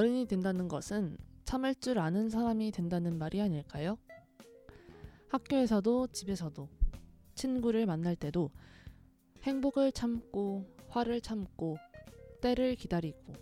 어른이 0.00 0.24
된다는 0.24 0.66
것은 0.66 1.18
참을 1.44 1.74
줄 1.74 1.98
아는 1.98 2.30
사람이 2.30 2.70
된다는 2.70 3.18
말이 3.18 3.38
아닐까요? 3.38 3.98
학교에서도 5.28 6.06
집에서도 6.06 6.70
친구를 7.34 7.84
만날 7.84 8.16
때도 8.16 8.50
행복을 9.42 9.92
참고 9.92 10.64
화를 10.88 11.20
참고 11.20 11.76
때를 12.40 12.76
기다리고 12.76 13.34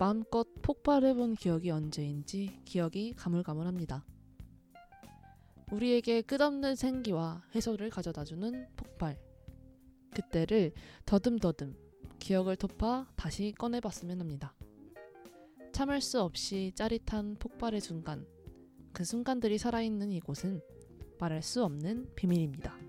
마음껏 0.00 0.48
폭발해본 0.62 1.36
기억이 1.36 1.70
언제인지 1.70 2.62
기억이 2.64 3.14
가물가물합니다. 3.14 4.04
우리에게 5.70 6.22
끝없는 6.22 6.74
생기와 6.74 7.44
해소를 7.54 7.90
가져다주는 7.90 8.66
폭발. 8.74 9.16
그때를 10.12 10.72
더듬더듬 11.06 11.76
기억을 12.18 12.56
덮아 12.56 13.06
다시 13.14 13.54
꺼내봤으면 13.56 14.18
합니다. 14.18 14.56
참을 15.72 16.00
수 16.00 16.20
없이 16.20 16.72
짜릿한 16.74 17.36
폭발의 17.38 17.80
순간, 17.80 18.26
그 18.92 19.04
순간들이 19.04 19.58
살아있는 19.58 20.10
이곳은 20.12 20.60
말할 21.18 21.42
수 21.42 21.64
없는 21.64 22.14
비밀입니다. 22.16 22.79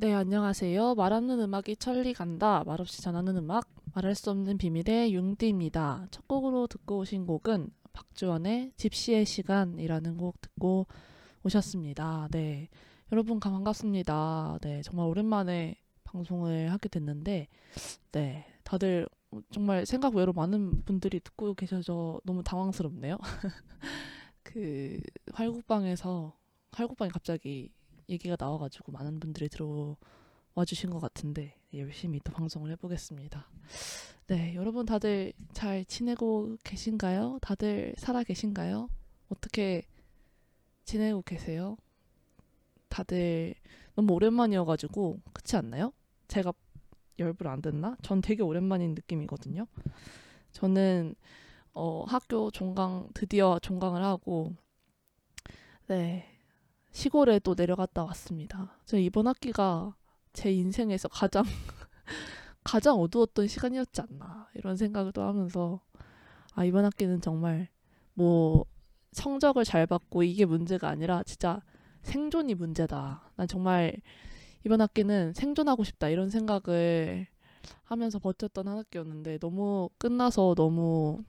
네, 0.00 0.14
안녕하세요. 0.14 0.94
말 0.94 1.12
없는 1.12 1.40
음악이 1.40 1.74
천리 1.74 2.12
간다. 2.14 2.62
말없이 2.64 3.02
전하는 3.02 3.36
음악, 3.36 3.68
말할 3.94 4.14
수 4.14 4.30
없는 4.30 4.56
비밀의 4.56 5.12
융디입니다. 5.12 6.06
첫 6.12 6.28
곡으로 6.28 6.68
듣고 6.68 6.98
오신 6.98 7.26
곡은 7.26 7.72
박주원의 7.92 8.74
집시의 8.76 9.24
시간이라는 9.24 10.16
곡 10.16 10.40
듣고 10.40 10.86
오셨습니다. 11.42 12.28
네. 12.30 12.68
여러분 13.10 13.40
반갑습니다. 13.40 14.58
네, 14.62 14.82
정말 14.82 15.08
오랜만에 15.08 15.74
방송을 16.04 16.70
하게 16.70 16.88
됐는데, 16.88 17.48
네, 18.12 18.46
다들 18.62 19.08
정말 19.50 19.84
생각 19.84 20.14
외로 20.14 20.32
많은 20.32 20.84
분들이 20.84 21.18
듣고 21.18 21.54
계셔서 21.54 22.20
너무 22.22 22.44
당황스럽네요. 22.44 23.18
그 24.44 25.00
활국방에서 25.32 26.36
활국방이 26.70 27.10
갑자기 27.10 27.72
얘기가 28.08 28.36
나와가지고 28.38 28.92
많은 28.92 29.20
분들이 29.20 29.48
들어와 29.48 29.96
주신 30.66 30.90
것 30.90 30.98
같은데 30.98 31.58
열심히 31.74 32.20
또 32.24 32.32
방송을 32.32 32.70
해보겠습니다. 32.72 33.48
네, 34.28 34.54
여러분 34.54 34.86
다들 34.86 35.32
잘 35.52 35.84
지내고 35.84 36.56
계신가요? 36.64 37.38
다들 37.40 37.94
살아 37.98 38.22
계신가요? 38.22 38.88
어떻게 39.28 39.86
지내고 40.84 41.22
계세요? 41.22 41.76
다들 42.88 43.54
너무 43.94 44.14
오랜만이어가지고 44.14 45.20
그렇지 45.32 45.56
않나요? 45.56 45.92
제가 46.28 46.52
열불 47.18 47.48
안 47.48 47.60
됐나? 47.60 47.96
전 48.02 48.20
되게 48.20 48.42
오랜만인 48.42 48.94
느낌이거든요. 48.94 49.66
저는 50.52 51.14
어, 51.74 52.04
학교 52.04 52.50
종강 52.50 53.08
드디어 53.14 53.58
종강을 53.60 54.02
하고 54.02 54.54
네 55.86 56.37
시골에 56.90 57.38
또 57.38 57.54
내려갔다 57.56 58.04
왔습니다. 58.04 58.76
저 58.84 58.98
이번 58.98 59.26
학기가 59.26 59.94
제 60.32 60.52
인생에서 60.52 61.08
가장 61.08 61.44
가장 62.64 62.96
어두웠던 62.96 63.46
시간이었지 63.46 64.00
않나 64.02 64.48
이런 64.54 64.76
생각을 64.76 65.12
또 65.12 65.22
하면서 65.22 65.80
아 66.54 66.64
이번 66.64 66.84
학기는 66.84 67.20
정말 67.20 67.68
뭐 68.14 68.64
성적을 69.12 69.64
잘 69.64 69.86
받고 69.86 70.22
이게 70.22 70.44
문제가 70.44 70.88
아니라 70.88 71.22
진짜 71.22 71.62
생존이 72.02 72.54
문제다. 72.54 73.30
난 73.36 73.48
정말 73.48 73.96
이번 74.64 74.80
학기는 74.80 75.32
생존하고 75.34 75.84
싶다 75.84 76.08
이런 76.08 76.30
생각을 76.30 77.26
하면서 77.84 78.18
버텼던 78.18 78.68
한 78.68 78.78
학기였는데 78.78 79.38
너무 79.38 79.88
끝나서 79.98 80.54
너무 80.56 81.22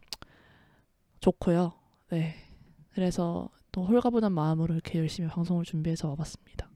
좋고요. 1.19 1.73
네. 2.09 2.35
그래서 2.91 3.49
또 3.71 3.85
홀가분한 3.85 4.31
마음으로 4.31 4.73
이렇게 4.73 4.99
열심히 4.99 5.29
방송을 5.29 5.63
준비해서 5.63 6.09
와봤습니다. 6.09 6.69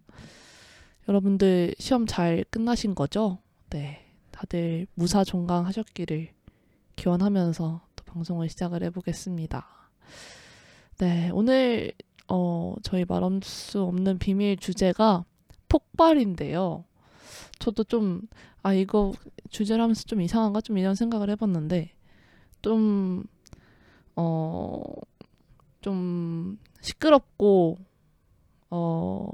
여러분들 1.08 1.76
시험 1.80 2.06
잘 2.06 2.46
끝나신 2.50 2.96
거죠? 2.96 3.40
네. 3.70 4.06
다들 4.32 4.88
무사 4.94 5.24
종강 5.24 5.66
하셨기를 5.66 6.30
기원하면서 6.96 7.82
또 7.96 8.04
방송을 8.06 8.50
시작을 8.50 8.84
해보겠습니다. 8.84 9.66
네. 11.00 11.30
오늘, 11.34 11.94
어, 12.28 12.76
저희 12.84 13.06
말할 13.06 13.40
수 13.44 13.82
없는 13.82 14.20
비밀 14.20 14.58
주제가 14.58 15.26
폭발인데요. 15.70 16.86
저도 17.60 17.84
좀, 17.84 18.22
아, 18.62 18.74
이거 18.74 19.14
주제를 19.50 19.82
하면서 19.82 20.04
좀 20.04 20.22
이상한가? 20.22 20.62
좀 20.62 20.78
이런 20.78 20.96
생각을 20.96 21.30
해봤는데, 21.32 21.92
좀, 22.62 23.24
어, 24.16 24.84
좀 25.82 26.58
시끄럽고 26.84 27.78
어 28.70 29.28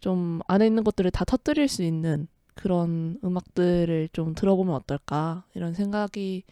좀 0.00 0.40
안에 0.46 0.66
있는 0.66 0.82
것들을 0.82 1.10
다 1.10 1.24
터뜨릴 1.24 1.68
수 1.68 1.82
있는 1.82 2.26
그런 2.54 3.18
음악들을 3.22 4.08
좀 4.12 4.34
들어보면 4.34 4.74
어떨까 4.74 5.44
이런 5.54 5.74
생각이 5.74 6.44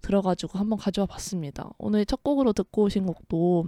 들어가지고 0.00 0.58
한번 0.58 0.78
가져와 0.78 1.06
봤습니다. 1.06 1.70
오늘 1.78 2.04
첫 2.06 2.22
곡으로 2.22 2.52
듣고 2.52 2.84
오신 2.84 3.06
곡도 3.06 3.66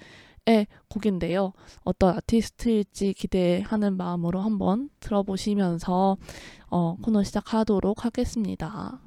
의 0.46 0.66
곡인데요. 0.88 1.52
어떤 1.84 2.16
아티스트일지 2.16 3.12
기대하는 3.14 3.96
마음으로 3.96 4.40
한번 4.40 4.88
들어보시면서 5.00 6.16
어, 6.70 6.96
코너 7.02 7.22
시작하도록 7.22 8.04
하겠습니다. 8.04 9.00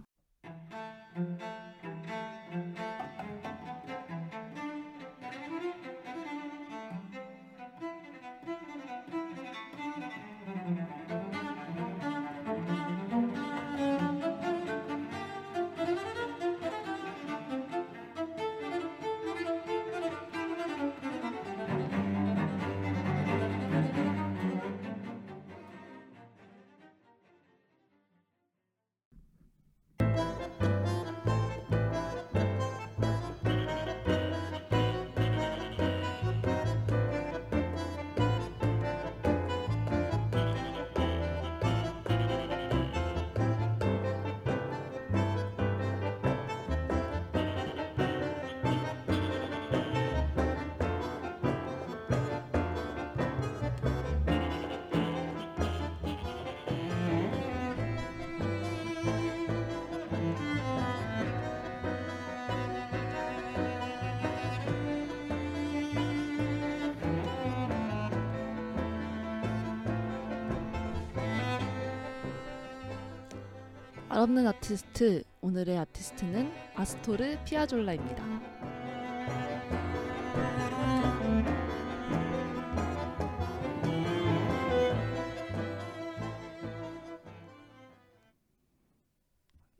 없는 74.21 74.45
아티스트 74.45 75.23
오늘의 75.41 75.79
아티스트는 75.79 76.51
아스토르 76.75 77.43
피아졸라입니다. 77.43 78.23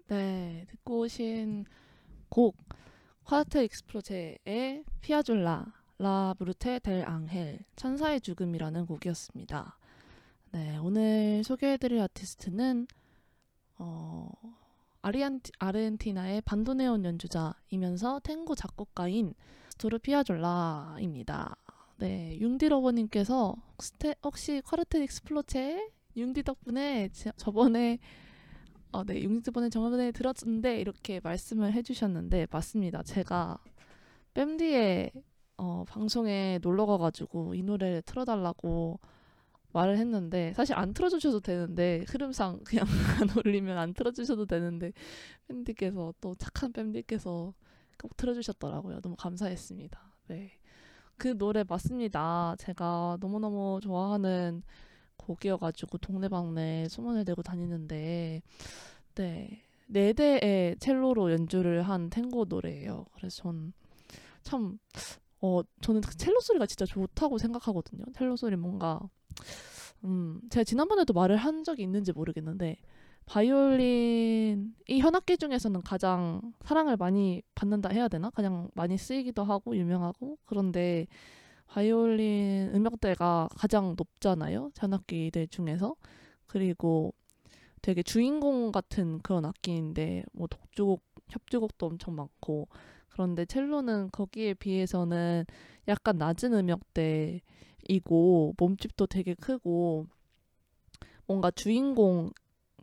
네, 0.07 0.65
듣고 0.71 1.01
오신 1.01 1.65
곡 2.29 2.57
콰르트 3.23 3.63
익스프로제의 3.63 4.85
피아졸라 5.01 5.71
라 5.99 6.35
브루테 6.39 6.79
델 6.79 7.07
앙헬 7.07 7.59
천사의 7.75 8.21
죽음이라는 8.21 8.87
곡이었습니다. 8.87 9.77
네, 10.53 10.77
오늘 10.79 11.43
소개해드릴 11.43 12.01
아티스트는 12.01 12.87
어, 13.81 14.29
아리안티, 15.01 15.51
아르헨티나의 15.57 16.41
반도네온 16.41 17.03
연주자이면서 17.03 18.19
탱고 18.23 18.53
작곡가인 18.53 19.33
아스토르 19.69 19.97
피아졸라입니다. 19.97 21.55
네, 21.97 22.37
융디러버님께서 22.39 23.55
혹시 24.23 24.61
콰르트 24.61 24.97
익스플로체 25.03 25.89
융디 26.15 26.43
덕분에 26.43 27.09
저번에 27.37 27.97
어, 28.91 29.03
네, 29.03 29.23
융디 29.23 29.45
덕분에 29.45 29.69
저번에 29.69 30.11
들었는데 30.11 30.79
이렇게 30.79 31.19
말씀을 31.23 31.73
해주셨는데 31.73 32.47
맞습니다. 32.51 33.01
제가 33.01 33.57
뺨디에 34.35 35.11
어, 35.57 35.85
방송에 35.87 36.59
놀러 36.61 36.85
가가지고 36.85 37.55
이 37.55 37.63
노래를 37.63 38.03
틀어달라고 38.03 38.99
말을 39.73 39.97
했는데 39.97 40.53
사실 40.53 40.75
안 40.75 40.93
틀어주셔도 40.93 41.39
되는데 41.39 42.03
흐름상 42.07 42.59
그냥 42.63 42.85
안 43.21 43.29
올리면 43.37 43.77
안 43.77 43.93
틀어주셔도 43.93 44.45
되는데 44.45 44.91
팬디께서 45.47 46.13
또 46.21 46.35
착한 46.35 46.71
팬디께서 46.71 47.53
꼭 47.99 48.17
틀어주셨더라고요. 48.17 49.01
너무 49.01 49.15
감사했습니다. 49.15 49.99
네. 50.27 50.51
그 51.17 51.37
노래 51.37 51.63
맞습니다. 51.67 52.55
제가 52.57 53.17
너무너무 53.19 53.79
좋아하는 53.81 54.63
곡이어가지고 55.17 55.99
동네방네 55.99 56.87
소문을 56.89 57.23
내고 57.25 57.43
다니는데 57.43 58.41
네. 59.15 59.63
네 59.87 60.13
대의 60.13 60.77
첼로로 60.79 61.31
연주를 61.31 61.83
한 61.83 62.09
탱고 62.09 62.45
노래예요. 62.45 63.05
그래서 63.13 63.43
전 63.43 63.73
참, 64.43 64.79
어, 65.41 65.61
저는 65.81 66.01
그 66.01 66.15
첼로 66.17 66.39
소리가 66.39 66.65
진짜 66.65 66.85
좋다고 66.85 67.37
생각하거든요. 67.37 68.05
첼로 68.13 68.35
소리 68.35 68.55
뭔가 68.55 68.99
음, 70.03 70.41
제가 70.49 70.63
지난번에도 70.63 71.13
말을 71.13 71.37
한 71.37 71.63
적이 71.63 71.83
있는지 71.83 72.11
모르겠는데 72.11 72.77
바이올린 73.25 74.73
이 74.87 74.99
현악기 74.99 75.37
중에서는 75.37 75.81
가장 75.83 76.41
사랑을 76.63 76.97
많이 76.97 77.41
받는다 77.55 77.89
해야 77.89 78.07
되나? 78.07 78.29
가장 78.29 78.69
많이 78.73 78.97
쓰이기도 78.97 79.43
하고 79.43 79.75
유명하고 79.75 80.37
그런데 80.45 81.07
바이올린 81.67 82.71
음역대가 82.75 83.47
가장 83.55 83.95
높잖아요. 83.97 84.71
현악기들 84.75 85.47
중에서 85.47 85.95
그리고 86.47 87.13
되게 87.81 88.03
주인공 88.03 88.71
같은 88.71 89.19
그런 89.19 89.45
악기인데 89.45 90.23
뭐 90.33 90.47
독주곡, 90.47 91.01
협주곡도 91.29 91.85
엄청 91.85 92.15
많고 92.15 92.67
그런데 93.07 93.45
첼로는 93.45 94.09
거기에 94.11 94.53
비해서는 94.53 95.45
약간 95.87 96.17
낮은 96.17 96.53
음역대 96.53 97.41
이고 97.87 98.53
몸집도 98.57 99.07
되게 99.07 99.33
크고 99.35 100.07
뭔가 101.27 101.51
주인공 101.51 102.31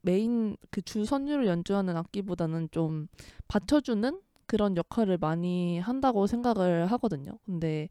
메인 0.02 0.56
그 0.70 0.80
주 0.82 1.04
선율을 1.04 1.46
연주하는 1.46 1.96
악기보다는 1.96 2.68
좀 2.70 3.08
받쳐주는 3.48 4.20
그런 4.46 4.76
역할을 4.76 5.18
많이 5.18 5.78
한다고 5.78 6.26
생각을 6.26 6.86
하거든요. 6.92 7.38
근데 7.44 7.88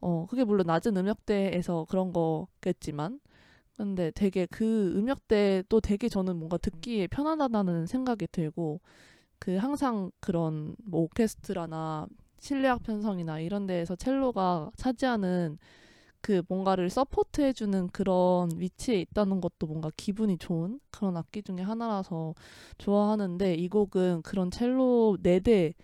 어 0.00 0.26
그게 0.28 0.44
물론 0.44 0.66
낮은 0.66 0.96
음역대에서 0.96 1.86
그런 1.88 2.12
거겠지만 2.12 3.20
근데 3.76 4.10
되게 4.12 4.46
그 4.46 4.94
음역대도 4.96 5.80
되게 5.80 6.08
저는 6.08 6.36
뭔가 6.36 6.58
듣기에 6.58 7.08
편안하다는 7.08 7.86
생각이 7.86 8.28
들고 8.32 8.80
그 9.38 9.56
항상 9.56 10.10
그런 10.20 10.76
뭐 10.84 11.02
오케스트라나 11.02 12.06
실내악 12.38 12.82
편성이나 12.82 13.40
이런 13.40 13.66
데에서 13.66 13.96
첼로가 13.96 14.70
차지하는 14.76 15.58
그 16.24 16.40
뭔가를 16.48 16.88
서포트해주는 16.88 17.88
그런 17.88 18.48
위치에 18.56 18.98
있다는 18.98 19.42
것도 19.42 19.66
뭔가 19.66 19.90
기분이 19.94 20.38
좋은 20.38 20.80
그런 20.90 21.18
악기 21.18 21.42
중에 21.42 21.60
하나라서 21.60 22.34
좋아하는데 22.78 23.52
이 23.52 23.68
곡은 23.68 24.22
그런 24.22 24.50
첼로 24.50 25.18
4대로 25.22 25.74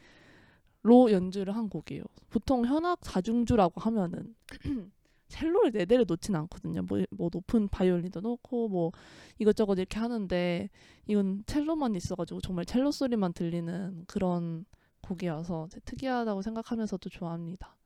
연주를 1.12 1.54
한 1.54 1.68
곡이에요. 1.68 2.04
보통 2.30 2.64
현악 2.64 3.00
자중주라고 3.02 3.82
하면은 3.82 4.34
첼로를 5.28 5.72
4대를 5.72 6.06
놓진 6.08 6.34
않거든요. 6.34 6.84
뭐, 6.88 7.04
뭐 7.10 7.28
높은 7.30 7.68
바이올린도 7.68 8.22
놓고 8.22 8.70
뭐 8.70 8.92
이것저것 9.38 9.78
이렇게 9.78 9.98
하는데 9.98 10.70
이건 11.06 11.44
첼로만 11.44 11.96
있어가지고 11.96 12.40
정말 12.40 12.64
첼로 12.64 12.90
소리만 12.92 13.34
들리는 13.34 14.04
그런 14.06 14.64
곡이어서 15.02 15.68
특이하다고 15.84 16.40
생각하면서도 16.40 17.10
좋아합니다. 17.10 17.76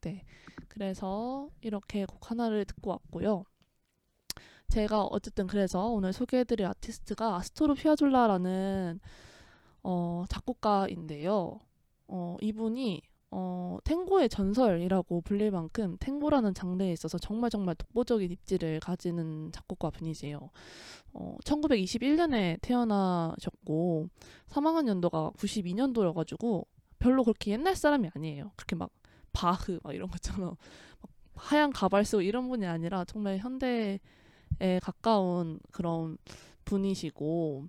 네. 0.00 0.24
그래서 0.68 1.48
이렇게 1.60 2.06
곡 2.06 2.30
하나를 2.30 2.64
듣고 2.64 2.90
왔고요. 2.90 3.44
제가 4.68 5.04
어쨌든 5.04 5.46
그래서 5.46 5.86
오늘 5.86 6.12
소개해드릴 6.12 6.66
아티스트가 6.66 7.36
아스토로 7.36 7.74
피아졸라라는 7.74 9.00
어, 9.82 10.24
작곡가인데요. 10.28 11.60
어, 12.08 12.36
이분이 12.40 13.02
어, 13.30 13.78
탱고의 13.84 14.28
전설이라고 14.28 15.20
불릴 15.22 15.50
만큼 15.50 15.96
탱고라는 16.00 16.54
장르에 16.54 16.92
있어서 16.92 17.18
정말 17.18 17.50
정말 17.50 17.74
독보적인 17.74 18.30
입지를 18.30 18.80
가지는 18.80 19.52
작곡가 19.52 19.90
분이세요. 19.90 20.50
어, 21.12 21.36
1921년에 21.44 22.58
태어나셨고 22.62 24.08
사망한 24.46 24.88
연도가 24.88 25.32
92년도여가지고 25.36 26.66
별로 26.98 27.24
그렇게 27.24 27.52
옛날 27.52 27.76
사람이 27.76 28.10
아니에요. 28.14 28.52
그렇게 28.56 28.76
막 28.76 28.90
바흐 29.32 29.80
막 29.82 29.94
이런 29.94 30.10
것처럼 30.10 30.56
하얀 31.34 31.72
가발 31.72 32.04
쓰고 32.04 32.22
이런 32.22 32.48
분이 32.48 32.66
아니라 32.66 33.04
정말 33.04 33.38
현대에 33.38 34.00
가까운 34.82 35.60
그런 35.70 36.18
분이시고 36.64 37.68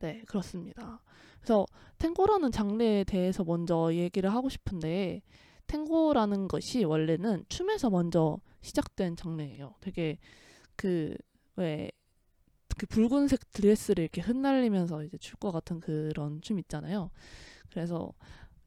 네 0.00 0.22
그렇습니다. 0.26 1.02
그래서 1.40 1.66
탱고라는 1.98 2.52
장르에 2.52 3.04
대해서 3.04 3.44
먼저 3.44 3.92
얘기를 3.94 4.32
하고 4.32 4.48
싶은데 4.48 5.22
탱고라는 5.66 6.48
것이 6.48 6.84
원래는 6.84 7.44
춤에서 7.48 7.90
먼저 7.90 8.38
시작된 8.62 9.16
장르예요. 9.16 9.74
되게 9.80 10.18
그 10.76 11.16
왜 11.56 11.90
그 12.78 12.86
붉은색 12.86 13.52
드레스를 13.52 14.02
이렇게 14.04 14.20
흩날리면서 14.20 15.02
이제 15.04 15.18
출 15.18 15.36
것 15.38 15.50
같은 15.50 15.80
그런 15.80 16.40
춤 16.42 16.58
있잖아요. 16.60 17.10
그래서 17.70 18.12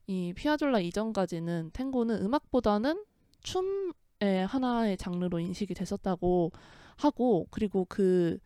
이 0.07 0.33
피아졸라 0.33 0.79
이전까지는 0.79 1.71
탱고는 1.73 2.21
음악보다는 2.23 3.05
춤의 3.43 4.45
하나의 4.47 4.97
장르로 4.97 5.39
인식이 5.39 5.73
됐었다고 5.73 6.51
하고 6.97 7.47
그리고 7.51 7.85
그 7.87 8.39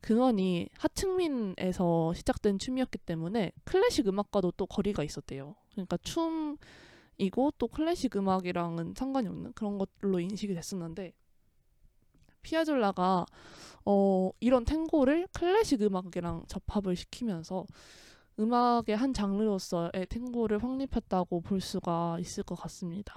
근원이 0.00 0.68
하층민에서 0.78 2.14
시작된 2.14 2.58
춤이었기 2.58 2.98
때문에 2.98 3.52
클래식 3.64 4.08
음악과도 4.08 4.52
또 4.52 4.66
거리가 4.66 5.04
있었대요. 5.04 5.56
그러니까 5.72 5.98
춤이고 5.98 7.52
또 7.58 7.68
클래식 7.68 8.16
음악이랑은 8.16 8.94
상관이 8.96 9.28
없는 9.28 9.52
그런 9.52 9.78
것로 9.78 10.20
인식이 10.20 10.54
됐었는데 10.54 11.12
피아졸라가 12.42 13.26
어, 13.84 14.30
이런 14.40 14.64
탱고를 14.64 15.28
클래식 15.32 15.82
음악이랑 15.82 16.44
접합을 16.48 16.96
시키면서 16.96 17.66
음악의 18.40 18.96
한 18.96 19.12
장르로서의 19.12 20.06
탱고를 20.08 20.62
확립했다고 20.62 21.40
볼 21.42 21.60
수가 21.60 22.18
있을 22.20 22.42
것 22.42 22.54
같습니다. 22.56 23.14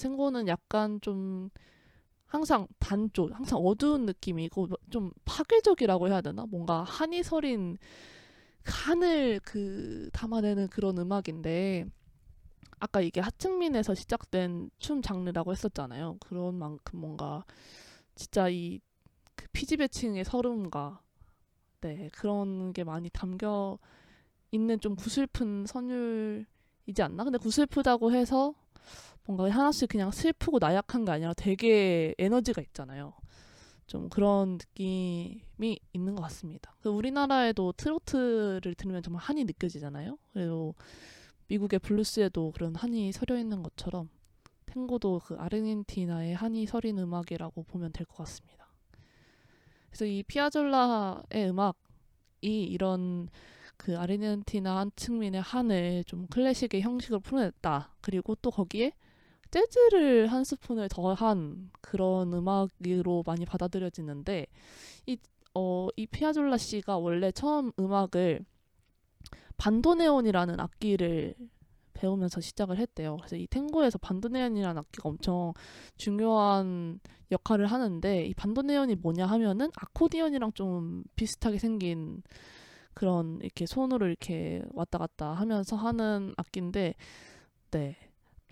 탱고는 0.00 0.48
약간 0.48 1.00
좀 1.00 1.50
항상 2.26 2.66
단조, 2.78 3.30
항상 3.32 3.58
어두운 3.58 4.06
느낌이고 4.06 4.68
좀 4.90 5.10
파괴적이라고 5.24 6.08
해야 6.08 6.20
되나? 6.20 6.46
뭔가 6.46 6.82
한이 6.84 7.22
서린 7.22 7.76
한을 8.64 9.40
그 9.44 10.10
담아내는 10.12 10.68
그런 10.68 10.98
음악인데 10.98 11.86
아까 12.78 13.00
이게 13.00 13.20
하층민에서 13.20 13.94
시작된 13.94 14.70
춤 14.78 15.02
장르라고 15.02 15.52
했었잖아요. 15.52 16.16
그런 16.20 16.54
만큼 16.54 17.00
뭔가 17.00 17.44
진짜 18.14 18.48
이 18.48 18.80
그 19.40 19.46
피지배층의 19.52 20.24
서름과 20.24 21.00
네 21.80 22.10
그런 22.12 22.72
게 22.72 22.84
많이 22.84 23.08
담겨 23.10 23.78
있는 24.52 24.80
좀 24.80 24.96
구슬픈 24.96 25.66
선율이지 25.66 27.02
않나? 27.02 27.24
근데 27.24 27.38
구슬프다고 27.38 28.12
해서 28.12 28.54
뭔가 29.24 29.50
하나씩 29.50 29.88
그냥 29.88 30.10
슬프고 30.10 30.58
나약한 30.58 31.04
게 31.04 31.12
아니라 31.12 31.34
되게 31.34 32.14
에너지가 32.18 32.62
있잖아요. 32.62 33.14
좀 33.86 34.08
그런 34.08 34.52
느낌이 34.58 35.78
있는 35.92 36.14
것 36.14 36.22
같습니다. 36.24 36.74
그 36.80 36.88
우리나라에도 36.90 37.72
트로트를 37.72 38.74
들으면 38.76 39.02
정말 39.02 39.22
한이 39.22 39.44
느껴지잖아요. 39.44 40.18
그리고 40.32 40.74
미국의 41.48 41.80
블루스에도 41.80 42.52
그런 42.52 42.74
한이 42.76 43.12
서려 43.12 43.38
있는 43.38 43.62
것처럼 43.62 44.08
탱고도 44.66 45.20
그 45.24 45.36
아르헨티나의 45.36 46.34
한이 46.36 46.66
서린 46.66 46.98
음악이라고 46.98 47.64
보면 47.64 47.92
될 47.92 48.06
것 48.06 48.18
같습니다. 48.18 48.59
그래서 49.90 50.06
이 50.06 50.22
피아졸라의 50.22 51.48
음악이 51.48 51.74
이런 52.42 53.28
그 53.76 53.98
아르헨티나 53.98 54.76
한 54.76 54.90
측면의 54.94 55.40
한을 55.40 56.04
좀 56.04 56.26
클래식의 56.26 56.82
형식으로 56.82 57.20
풀어냈다. 57.20 57.94
그리고 58.00 58.34
또 58.36 58.50
거기에 58.50 58.92
재즈를 59.50 60.28
한 60.28 60.44
스푼을 60.44 60.88
더한 60.88 61.70
그런 61.80 62.32
음악으로 62.32 63.24
많이 63.26 63.44
받아들여지는데 63.44 64.46
이, 65.06 65.18
어, 65.54 65.88
이 65.96 66.06
피아졸라 66.06 66.56
씨가 66.56 66.98
원래 66.98 67.32
처음 67.32 67.72
음악을 67.78 68.44
반도네온이라는 69.56 70.60
악기를 70.60 71.34
배우면서 72.00 72.40
시작을 72.40 72.78
했대요. 72.78 73.16
그래서 73.18 73.36
이 73.36 73.46
탱고에서 73.46 73.98
반도네온이라는 73.98 74.78
악기가 74.78 75.08
엄청 75.08 75.52
중요한 75.96 76.98
역할을 77.30 77.66
하는데 77.66 78.24
이 78.24 78.34
반도네온이 78.34 78.96
뭐냐 78.96 79.26
하면은 79.26 79.70
아코디언이랑 79.76 80.52
좀 80.54 81.04
비슷하게 81.16 81.58
생긴 81.58 82.22
그런 82.94 83.38
이렇게 83.42 83.66
손으로 83.66 84.06
이렇게 84.06 84.62
왔다 84.72 84.98
갔다 84.98 85.32
하면서 85.32 85.76
하는 85.76 86.34
악기인데 86.36 86.94
네. 87.70 87.96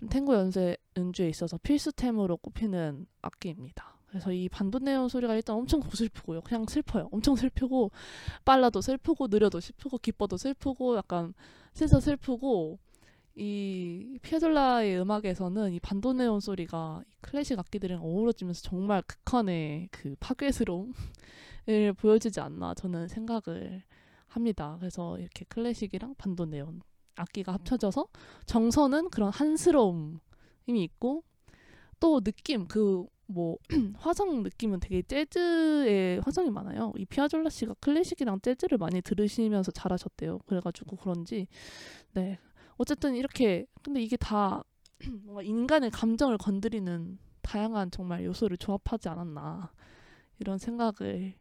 탱고 0.09 0.33
연세 0.33 0.77
연주에 0.95 1.27
있어서 1.27 1.57
필수템으로 1.57 2.37
꼽히는 2.37 3.05
악기입니다. 3.21 3.97
그래서 4.07 4.31
이 4.31 4.47
반도네온 4.47 5.09
소리가 5.09 5.35
일단 5.35 5.55
엄청 5.55 5.81
고슬프고요. 5.81 6.41
그냥 6.41 6.65
슬퍼요. 6.67 7.09
엄청 7.11 7.35
슬프고 7.35 7.91
빨라도 8.45 8.81
슬프고 8.81 9.27
느려도 9.27 9.59
슬프고 9.59 9.97
기뻐도 9.97 10.37
슬프고 10.37 10.95
약간 10.97 11.33
세서 11.73 11.99
슬프고 11.99 12.79
이 13.41 14.19
피아졸라의 14.21 14.99
음악에서는 14.99 15.71
이 15.71 15.79
반도네온 15.79 16.41
소리가 16.41 17.03
클래식 17.21 17.57
악기들이랑 17.57 18.03
어우러지면서 18.03 18.61
정말 18.61 19.01
극한의 19.03 19.87
그 19.91 20.17
파괴스러움을 20.19 20.93
보여주지 21.97 22.41
않나 22.41 22.73
저는 22.73 23.07
생각을 23.07 23.83
합니다. 24.27 24.75
그래서 24.79 25.17
이렇게 25.17 25.45
클래식이랑 25.47 26.15
반도네온 26.17 26.81
악기가 27.15 27.53
합쳐져서 27.53 28.07
정서는 28.45 29.09
그런 29.09 29.31
한스러움이 29.31 30.19
있고 30.67 31.23
또 32.01 32.19
느낌 32.19 32.67
그 32.67 33.05
뭐 33.31 33.57
화성 33.99 34.41
느낌은 34.41 34.79
되게 34.79 35.03
재즈에 35.03 36.19
화성이 36.25 36.49
많아요. 36.49 36.91
이 36.97 37.05
피아졸라 37.05 37.49
씨가 37.51 37.75
클래식이랑 37.79 38.41
재즈를 38.41 38.79
많이 38.79 39.01
들으시면서 39.01 39.71
잘하셨대요. 39.71 40.39
그래가지고 40.47 40.95
그런지 40.97 41.47
네 42.13 42.39
어쨌든 42.79 43.15
이렇게 43.15 43.67
근데 43.83 44.01
이게 44.01 44.17
다 44.17 44.63
뭔가 45.25 45.43
인간의 45.43 45.91
감정을 45.91 46.37
건드리는 46.39 47.19
다양한 47.43 47.91
정말 47.91 48.25
요소를 48.25 48.57
조합하지 48.57 49.09
않았나 49.09 49.71
이런 50.39 50.57
생각을 50.57 51.35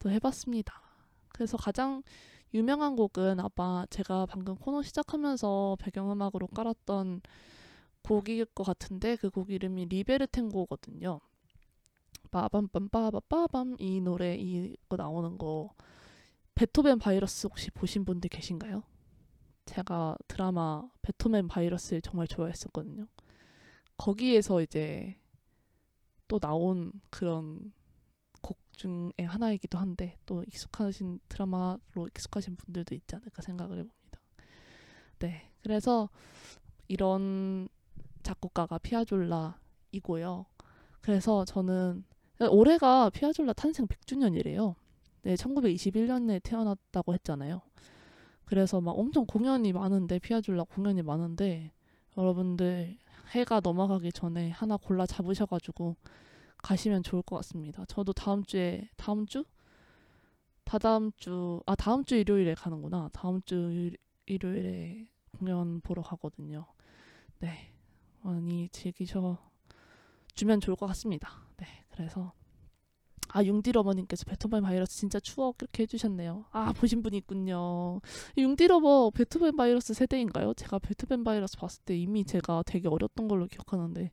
또 0.00 0.10
해봤습니다. 0.10 0.82
그래서 1.30 1.58
가장 1.58 2.02
유명한 2.54 2.96
곡은 2.96 3.38
아마 3.40 3.86
제가 3.90 4.26
방금 4.26 4.56
코너 4.56 4.82
시작하면서 4.82 5.76
배경음악으로 5.80 6.48
깔았던 6.48 7.22
곡일 8.02 8.46
것 8.46 8.64
같은데 8.64 9.16
그 9.16 9.30
곡 9.30 9.50
이름이 9.50 9.86
리베르텐고거든요. 9.86 11.20
빠밤빰빠바빠밤 12.30 13.76
이 13.80 14.00
노래 14.00 14.36
이거 14.36 14.96
나오는 14.96 15.38
거 15.38 15.70
베토벤 16.56 16.98
바이러스 16.98 17.46
혹시 17.48 17.70
보신 17.70 18.04
분들 18.04 18.30
계신가요? 18.30 18.82
제가 19.66 20.16
드라마 20.26 20.88
베토벤 21.02 21.48
바이러스를 21.48 22.02
정말 22.02 22.26
좋아했었거든요. 22.26 23.06
거기에서 23.96 24.62
이제 24.62 25.16
또 26.28 26.38
나온 26.38 26.92
그런 27.10 27.72
중에 28.72 29.24
하나이기도 29.26 29.76
한데 29.76 30.16
또 30.24 30.42
익숙하신 30.44 31.20
드라마로 31.28 32.08
익숙하신 32.08 32.56
분들도 32.56 32.94
있지 32.94 33.14
않을까 33.14 33.42
생각을 33.42 33.78
해봅니다. 33.78 34.20
네, 35.18 35.52
그래서 35.62 36.08
이런 36.88 37.68
작곡가가 38.22 38.78
피아졸라이고요. 38.78 40.46
그래서 41.02 41.44
저는 41.44 42.04
올해가 42.50 43.10
피아졸라 43.10 43.52
탄생 43.52 43.86
100주년이래요. 43.86 44.74
네, 45.22 45.34
1921년에 45.34 46.42
태어났다고 46.42 47.12
했잖아요. 47.12 47.60
그래서 48.50 48.80
막 48.80 48.98
엄청 48.98 49.26
공연이 49.26 49.72
많은데 49.72 50.18
피아졸라 50.18 50.64
공연이 50.64 51.02
많은데 51.02 51.70
여러분들 52.16 52.98
해가 53.30 53.60
넘어가기 53.60 54.10
전에 54.10 54.50
하나 54.50 54.76
골라 54.76 55.06
잡으셔가지고 55.06 55.94
가시면 56.58 57.04
좋을 57.04 57.22
것 57.22 57.36
같습니다. 57.36 57.84
저도 57.86 58.12
다음 58.12 58.42
주에 58.44 58.88
다음 58.96 59.24
주 59.26 59.44
다다음 60.64 61.12
주 61.16 61.62
아 61.64 61.76
다음 61.76 62.04
주 62.04 62.16
일요일에 62.16 62.54
가는구나. 62.54 63.08
다음 63.12 63.40
주 63.42 63.92
일요일에 64.26 65.08
공연 65.38 65.80
보러 65.80 66.02
가거든요. 66.02 66.66
네. 67.38 67.72
많이 68.22 68.68
즐기셔 68.70 69.38
주면 70.34 70.60
좋을 70.60 70.76
것 70.76 70.86
같습니다. 70.88 71.30
네. 71.56 71.66
그래서 71.90 72.32
아 73.32 73.44
융디러버님께서 73.44 74.24
베토벤 74.24 74.62
바이러스 74.62 74.98
진짜 74.98 75.20
추억 75.20 75.56
이렇게 75.60 75.84
해주셨네요. 75.84 76.46
아 76.50 76.72
보신 76.72 77.02
분이 77.02 77.16
있군요. 77.18 78.00
융디러버 78.36 79.10
베토벤 79.14 79.56
바이러스 79.56 79.94
세대인가요? 79.94 80.54
제가 80.54 80.78
베토벤 80.78 81.24
바이러스 81.24 81.56
봤을 81.56 81.82
때 81.84 81.96
이미 81.96 82.24
제가 82.24 82.62
되게 82.66 82.88
어렸던 82.88 83.28
걸로 83.28 83.46
기억하는데 83.46 84.10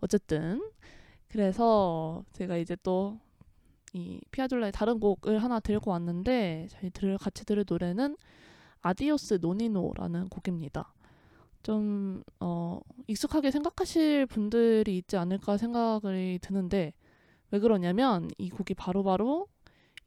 어쨌든 0.00 0.62
그래서 1.28 2.24
제가 2.32 2.56
이제 2.56 2.76
또 2.82 3.18
이 3.96 4.20
피아졸라의 4.30 4.72
다른 4.72 5.00
곡을 5.00 5.42
하나 5.42 5.58
들고 5.58 5.90
왔는데 5.90 6.68
저희 6.70 6.90
들 6.90 7.16
같이 7.16 7.46
들을 7.46 7.64
노래는 7.66 8.16
Adiós 8.82 9.38
Nonino라는 9.40 10.28
곡입니다. 10.28 10.92
좀 11.62 12.22
어, 12.38 12.78
익숙하게 13.06 13.50
생각하실 13.50 14.26
분들이 14.26 14.98
있지 14.98 15.16
않을까 15.16 15.56
생각이 15.56 16.38
드는데 16.42 16.92
왜 17.50 17.58
그러냐면 17.58 18.28
이 18.38 18.50
곡이 18.50 18.74
바로 18.74 19.02
바로 19.02 19.48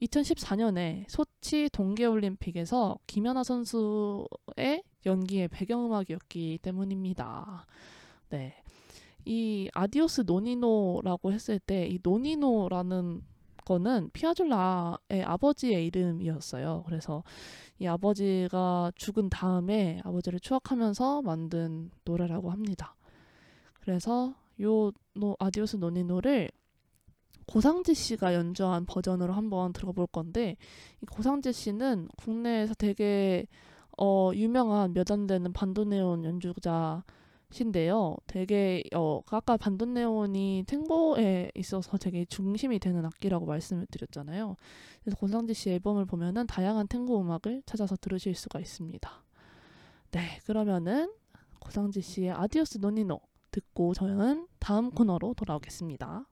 2014년에 0.01 1.05
소치 1.09 1.69
동계올림픽에서 1.69 2.99
김연아 3.07 3.43
선수의 3.43 4.83
연기의 5.05 5.47
배경음악이었기 5.49 6.59
때문입니다. 6.61 7.65
네. 8.29 8.55
이 9.25 9.69
Adiós 9.73 10.23
Nonino라고 10.25 11.31
했을 11.33 11.59
때 11.59 11.87
이 11.87 11.99
노니노라는 12.01 13.21
거는 13.65 14.09
피아졸라의 14.13 15.23
아버지의 15.23 15.85
이름이었어요. 15.87 16.83
그래서 16.87 17.23
이 17.77 17.85
아버지가 17.85 18.91
죽은 18.95 19.29
다음에 19.29 20.01
아버지를 20.03 20.39
추억하면서 20.39 21.21
만든 21.21 21.91
노래라고 22.03 22.49
합니다. 22.49 22.95
그래서 23.79 24.33
요 24.61 24.91
노, 25.13 25.35
Adiós 25.39 25.77
Nonino를 25.77 26.49
고상지 27.49 27.95
씨가 27.95 28.35
연주한 28.35 28.85
버전으로 28.85 29.33
한번 29.33 29.73
들어볼 29.73 30.05
건데 30.07 30.55
이 31.01 31.05
고상지 31.07 31.51
씨는 31.51 32.07
국내에서 32.15 32.75
되게 32.75 33.47
어, 33.97 34.31
유명한 34.35 34.93
몇 34.93 35.09
안 35.09 35.25
되는 35.25 35.51
반도네온 35.51 36.25
연주자신데요. 36.25 38.17
되게 38.27 38.83
어, 38.93 39.21
아까 39.31 39.57
반도네온이 39.57 40.65
탱고에 40.67 41.49
있어서 41.55 41.97
되게 41.97 42.23
중심이 42.25 42.77
되는 42.77 43.03
악기라고 43.03 43.47
말씀을 43.47 43.87
드렸잖아요. 43.87 44.55
그래서 45.01 45.17
고상지 45.17 45.55
씨 45.55 45.71
앨범을 45.71 46.05
보면은 46.05 46.45
다양한 46.45 46.87
탱고 46.87 47.19
음악을 47.19 47.63
찾아서 47.65 47.95
들으실 47.95 48.35
수가 48.35 48.59
있습니다. 48.59 49.09
네, 50.11 50.39
그러면은 50.45 51.11
고상지 51.59 52.01
씨의 52.01 52.29
Adiós 52.29 52.77
Nonino 52.77 53.19
듣고 53.49 53.95
저는 53.95 54.47
다음 54.59 54.91
코너로 54.91 55.33
돌아오겠습니다. 55.33 56.27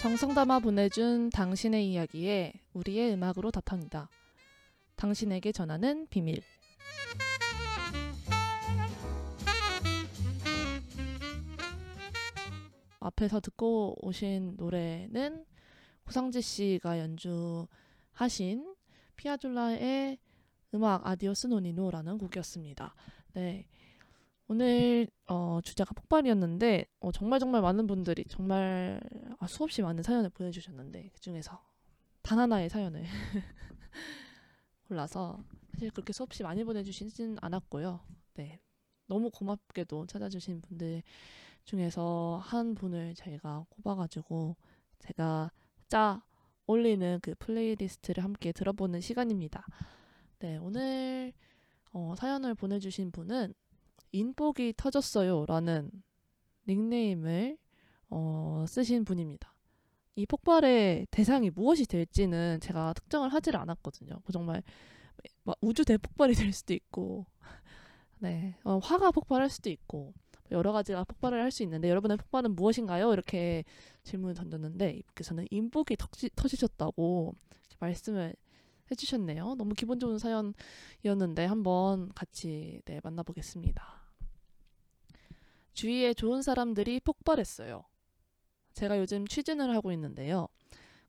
정성 0.00 0.32
담아 0.32 0.60
보내준 0.60 1.28
당신의 1.28 1.92
이야기에 1.92 2.54
우리의 2.72 3.12
음악으로 3.12 3.50
답합니다. 3.50 4.08
당신에게 4.96 5.52
전하는 5.52 6.06
비밀. 6.08 6.42
앞에서 12.98 13.40
듣고 13.40 13.94
오신 14.00 14.54
노래는 14.56 15.44
고상지 16.06 16.40
씨가 16.40 16.98
연주하신 16.98 18.74
피아졸라의 19.16 20.16
음악 20.72 21.06
Adiós 21.06 21.48
Nonino라는 21.48 22.16
곡이었습니다. 22.16 22.94
네. 23.34 23.66
오늘 24.50 25.06
어, 25.28 25.60
주제가 25.62 25.94
폭발이었는데 25.94 26.84
어, 26.98 27.12
정말 27.12 27.38
정말 27.38 27.62
많은 27.62 27.86
분들이 27.86 28.24
정말 28.24 29.00
아, 29.38 29.46
수없이 29.46 29.80
많은 29.80 30.02
사연을 30.02 30.28
보내주셨는데 30.30 31.10
그 31.12 31.20
중에서 31.20 31.62
단 32.20 32.40
하나의 32.40 32.68
사연을 32.68 33.04
골라서 34.88 35.40
사실 35.72 35.92
그렇게 35.92 36.12
수없이 36.12 36.42
많이 36.42 36.64
보내주시진 36.64 37.36
않았고요. 37.40 38.00
네, 38.34 38.58
너무 39.06 39.30
고맙게도 39.30 40.08
찾아주신 40.08 40.62
분들 40.62 41.04
중에서 41.62 42.40
한 42.42 42.74
분을 42.74 43.14
저희가 43.14 43.66
꼽아가지고 43.68 44.56
제가 44.98 45.52
짜 45.86 46.24
올리는 46.66 47.20
그 47.22 47.36
playlist를 47.38 48.24
함께 48.24 48.50
들어보는 48.50 49.00
시간입니다. 49.00 49.64
네, 50.40 50.56
오늘 50.56 51.32
어, 51.92 52.14
사연을 52.16 52.56
보내주신 52.56 53.12
분은 53.12 53.54
인복이 54.12 54.74
터졌어요 54.76 55.46
라는 55.46 55.90
닉네임을 56.68 57.58
어, 58.10 58.64
쓰신 58.68 59.04
분입니다. 59.04 59.54
이 60.16 60.26
폭발의 60.26 61.06
대상이 61.10 61.50
무엇이 61.50 61.86
될지는 61.86 62.58
제가 62.60 62.92
특정을 62.94 63.32
하지를 63.32 63.60
않았거든요. 63.60 64.12
뭐 64.12 64.22
정말 64.32 64.62
우주 65.60 65.84
대폭발이 65.84 66.34
될 66.34 66.52
수도 66.52 66.74
있고, 66.74 67.26
네, 68.18 68.56
어, 68.64 68.78
화가 68.78 69.12
폭발할 69.12 69.48
수도 69.48 69.70
있고, 69.70 70.12
여러 70.50 70.72
가지가 70.72 71.04
폭발을 71.04 71.40
할 71.40 71.50
수 71.52 71.62
있는데 71.62 71.88
여러분의 71.88 72.16
폭발은 72.16 72.56
무엇인가요? 72.56 73.12
이렇게 73.12 73.64
질문을 74.02 74.34
던졌는데 74.34 74.90
이분께서는 74.90 75.46
인복이 75.50 75.96
터지, 75.96 76.30
터지셨다고 76.34 77.34
말씀을 77.78 78.34
해주셨네요. 78.90 79.54
너무 79.54 79.74
기분 79.74 80.00
좋은 80.00 80.18
사연이었는데 80.18 81.44
한번 81.46 82.08
같이 82.14 82.80
네, 82.84 83.00
만나보겠습니다. 83.04 83.99
주위에 85.80 86.12
좋은 86.12 86.42
사람들이 86.42 87.00
폭발했어요. 87.00 87.82
제가 88.74 88.98
요즘 88.98 89.26
취진을 89.26 89.74
하고 89.74 89.92
있는데요. 89.92 90.46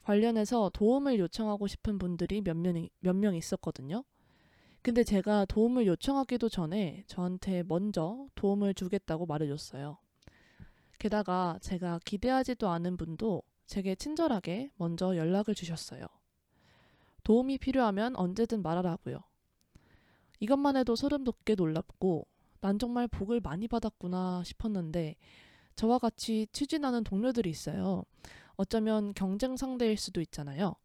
관련해서 0.04 0.72
도움을 0.74 1.20
요청하고 1.20 1.68
싶은 1.68 1.98
분들이 1.98 2.40
몇 2.40 2.56
명, 2.56 2.88
몇명 3.02 3.36
있었거든요. 3.36 4.06
근데 4.82 5.04
제가 5.04 5.44
도움을 5.44 5.88
요청하기도 5.88 6.48
전에 6.48 7.04
저한테 7.08 7.64
먼저 7.64 8.30
도움을 8.36 8.74
주겠다고 8.74 9.26
말해줬어요. 9.26 9.98
게다가 11.00 11.60
제가 11.62 12.00
기대하지도 12.06 12.70
않은 12.70 12.96
분도 12.96 13.44
제게 13.66 13.94
친절하게 13.94 14.72
먼저 14.78 15.18
연락을 15.18 15.54
주셨어요. 15.54 16.06
도움이 17.26 17.58
필요하면 17.58 18.16
언제든 18.16 18.62
말하라고요. 18.62 19.20
이것만 20.40 20.78
해도 20.78 20.96
소름 20.96 21.26
돋게 21.26 21.56
놀랍고 21.56 22.31
난 22.62 22.80
정말 22.80 23.08
복을 23.08 23.42
많이 23.42 23.68
받았구나 23.68 24.44
싶었는데 24.46 25.16
저와 25.76 25.98
같이 25.98 26.48
취진하는 26.52 27.04
동료들이 27.04 27.50
있어요. 27.50 28.04
어쩌면 28.56 29.14
경쟁 29.14 29.58
상대일 29.58 29.98
수도 29.98 30.22
있잖아요. 30.22 30.76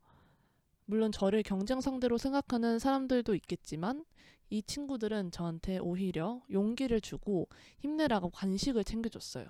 물론 0.86 1.12
저를 1.12 1.42
경쟁 1.42 1.80
상대로 1.80 2.16
생각하는 2.16 2.78
사람들도 2.78 3.34
있겠지만 3.34 4.04
이 4.48 4.62
친구들은 4.62 5.32
저한테 5.32 5.78
오히려 5.78 6.40
용기를 6.50 7.00
주고 7.00 7.48
힘내라고 7.80 8.30
간식을 8.30 8.84
챙겨줬어요. 8.84 9.46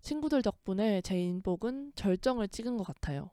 친구들 0.00 0.42
덕분에 0.42 1.00
제 1.02 1.20
인복은 1.20 1.92
절정을 1.94 2.48
찍은 2.48 2.76
것 2.76 2.84
같아요. 2.84 3.30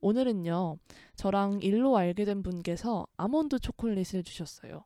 오늘은요, 0.00 0.78
저랑 1.16 1.60
일로 1.62 1.96
알게 1.96 2.24
된 2.24 2.42
분께서 2.42 3.06
아몬드 3.16 3.58
초콜릿을 3.58 4.22
주셨어요. 4.22 4.84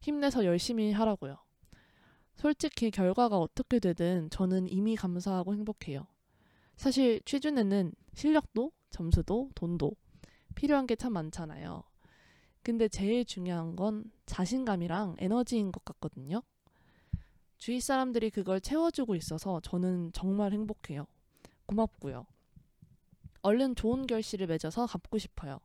힘내서 0.00 0.44
열심히 0.44 0.92
하라고요. 0.92 1.38
솔직히 2.36 2.90
결과가 2.90 3.38
어떻게 3.38 3.78
되든 3.78 4.30
저는 4.30 4.68
이미 4.68 4.96
감사하고 4.96 5.54
행복해요. 5.54 6.06
사실 6.76 7.20
취준에는 7.24 7.92
실력도, 8.14 8.72
점수도, 8.90 9.50
돈도 9.54 9.92
필요한 10.54 10.86
게 10.86 10.96
참 10.96 11.12
많잖아요. 11.12 11.84
근데 12.62 12.88
제일 12.88 13.24
중요한 13.24 13.76
건 13.76 14.04
자신감이랑 14.26 15.16
에너지인 15.18 15.72
것 15.72 15.84
같거든요. 15.84 16.42
주위 17.58 17.80
사람들이 17.80 18.30
그걸 18.30 18.60
채워주고 18.60 19.14
있어서 19.16 19.60
저는 19.60 20.12
정말 20.14 20.52
행복해요. 20.52 21.06
고맙고요. 21.66 22.26
얼른 23.42 23.74
좋은 23.74 24.06
결실을 24.06 24.46
맺어서 24.46 24.86
갚고 24.86 25.18
싶어요. 25.18 25.60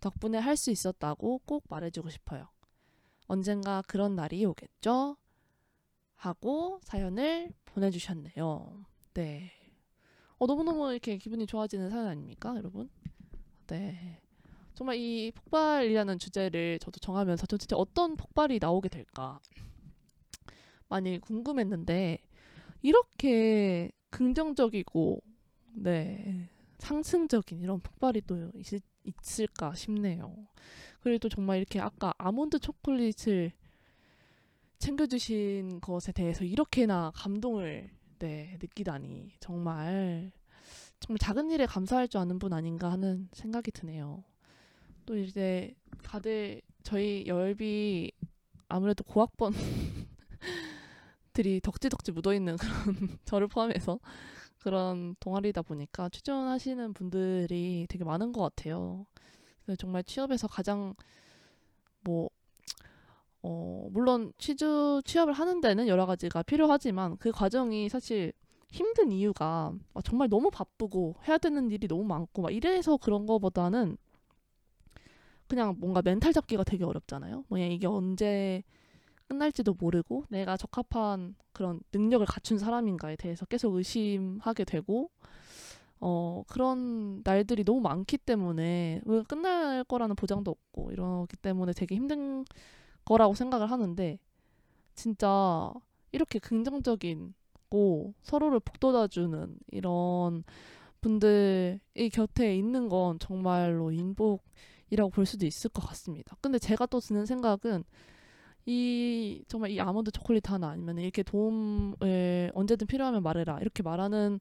덕분에 0.00 0.38
할 0.38 0.56
수 0.56 0.70
있었다고 0.70 1.40
꼭 1.44 1.64
말해주고 1.68 2.10
싶어요. 2.10 2.48
언젠가 3.28 3.82
그런 3.86 4.16
날이 4.16 4.44
오겠죠? 4.44 5.16
하고 6.16 6.80
사연을 6.82 7.52
보내주셨네요. 7.66 8.84
네. 9.14 9.52
어, 10.38 10.46
너무너무 10.46 10.90
이렇게 10.90 11.16
기분이 11.18 11.46
좋아지는 11.46 11.90
사연 11.90 12.06
아닙니까, 12.06 12.56
여러분? 12.56 12.90
네. 13.66 14.20
정말 14.74 14.96
이 14.96 15.32
폭발이라는 15.32 16.18
주제를 16.18 16.78
저도 16.78 17.00
정하면서 17.00 17.46
도대체 17.46 17.74
어떤 17.74 18.16
폭발이 18.16 18.60
나오게 18.60 18.88
될까 18.88 19.40
많이 20.88 21.18
궁금했는데 21.18 22.18
이렇게 22.82 23.90
긍정적이고 24.10 25.20
네 25.74 26.48
상승적인 26.78 27.60
이런 27.60 27.80
폭발이 27.80 28.22
또 28.26 28.52
있, 28.54 28.80
있을까 29.08 29.74
싶네요. 29.74 30.34
그래도 31.00 31.28
정말 31.28 31.58
이렇게 31.58 31.80
아까 31.80 32.12
아몬드 32.18 32.58
초콜릿을 32.58 33.52
챙겨주신 34.78 35.80
것에 35.80 36.12
대해서 36.12 36.44
이렇게나 36.44 37.12
감동을 37.14 37.90
네, 38.18 38.58
느끼다니 38.60 39.32
정말 39.40 40.32
정말 41.00 41.18
작은 41.18 41.50
일에 41.50 41.66
감사할 41.66 42.08
줄 42.08 42.20
아는 42.20 42.38
분 42.38 42.52
아닌가 42.52 42.90
하는 42.90 43.28
생각이 43.32 43.70
드네요. 43.70 44.24
또 45.06 45.16
이제 45.16 45.74
다들 46.02 46.60
저희 46.82 47.24
열비 47.26 48.12
아무래도 48.68 49.04
고학번 49.04 49.52
들이 51.32 51.60
덕지덕지 51.60 52.12
묻어있는 52.12 52.56
그런 52.56 52.74
저를 53.24 53.46
포함해서 53.46 54.00
그런 54.58 55.14
동아리다 55.20 55.62
보니까 55.62 56.08
취준하시는 56.08 56.92
분들이 56.92 57.86
되게 57.88 58.04
많은 58.04 58.32
것 58.32 58.42
같아요. 58.42 59.06
정말 59.78 60.02
취업에서 60.04 60.48
가장 60.48 60.94
뭐 62.00 62.30
어, 63.42 63.88
물론 63.90 64.32
취주 64.38 65.00
취업을 65.04 65.32
하는 65.32 65.60
데는 65.60 65.88
여러 65.88 66.06
가지가 66.06 66.42
필요하지만 66.42 67.16
그 67.18 67.30
과정이 67.30 67.88
사실 67.88 68.32
힘든 68.70 69.12
이유가 69.12 69.72
정말 70.04 70.28
너무 70.28 70.50
바쁘고 70.50 71.16
해야 71.26 71.38
되는 71.38 71.70
일이 71.70 71.86
너무 71.88 72.04
많고 72.04 72.42
막 72.42 72.50
이래서 72.50 72.96
그런 72.96 73.26
거보다는 73.26 73.96
그냥 75.46 75.76
뭔가 75.78 76.02
멘탈 76.02 76.32
잡기가 76.32 76.64
되게 76.64 76.84
어렵잖아요. 76.84 77.44
뭐냐 77.48 77.66
이게 77.66 77.86
언제 77.86 78.62
끝날지도 79.28 79.74
모르고 79.78 80.24
내가 80.28 80.56
적합한 80.56 81.36
그런 81.52 81.80
능력을 81.92 82.26
갖춘 82.26 82.58
사람인가에 82.58 83.16
대해서 83.16 83.46
계속 83.46 83.74
의심하게 83.74 84.64
되고 84.64 85.10
어 86.00 86.44
그런 86.48 87.22
날들이 87.24 87.64
너무 87.64 87.80
많기 87.80 88.18
때문에 88.18 89.02
왜 89.04 89.22
끝날 89.24 89.84
거라는 89.84 90.16
보장도 90.16 90.50
없고 90.50 90.92
이러기 90.92 91.36
때문에 91.36 91.72
되게 91.72 91.94
힘든 91.94 92.44
거라고 93.04 93.34
생각을 93.34 93.70
하는데 93.70 94.18
진짜 94.94 95.72
이렇게 96.12 96.38
긍정적인 96.38 97.34
고 97.70 98.14
서로를 98.22 98.60
북돋아주는 98.60 99.58
이런 99.72 100.44
분들이 101.00 101.78
곁에 102.12 102.56
있는 102.56 102.88
건 102.88 103.18
정말로 103.18 103.92
인복이라고 103.92 105.10
볼 105.12 105.26
수도 105.26 105.46
있을 105.46 105.70
것 105.70 105.82
같습니다. 105.86 106.36
근데 106.40 106.58
제가 106.58 106.86
또 106.86 106.98
드는 107.00 107.26
생각은 107.26 107.84
이 108.70 109.42
정말 109.48 109.70
이 109.70 109.80
아몬드 109.80 110.10
초콜릿 110.10 110.50
하나 110.50 110.68
아니면 110.68 110.98
이렇게 110.98 111.22
도움을 111.22 112.52
언제든 112.52 112.86
필요하면 112.86 113.22
말해라 113.22 113.60
이렇게 113.60 113.82
말하는 113.82 114.40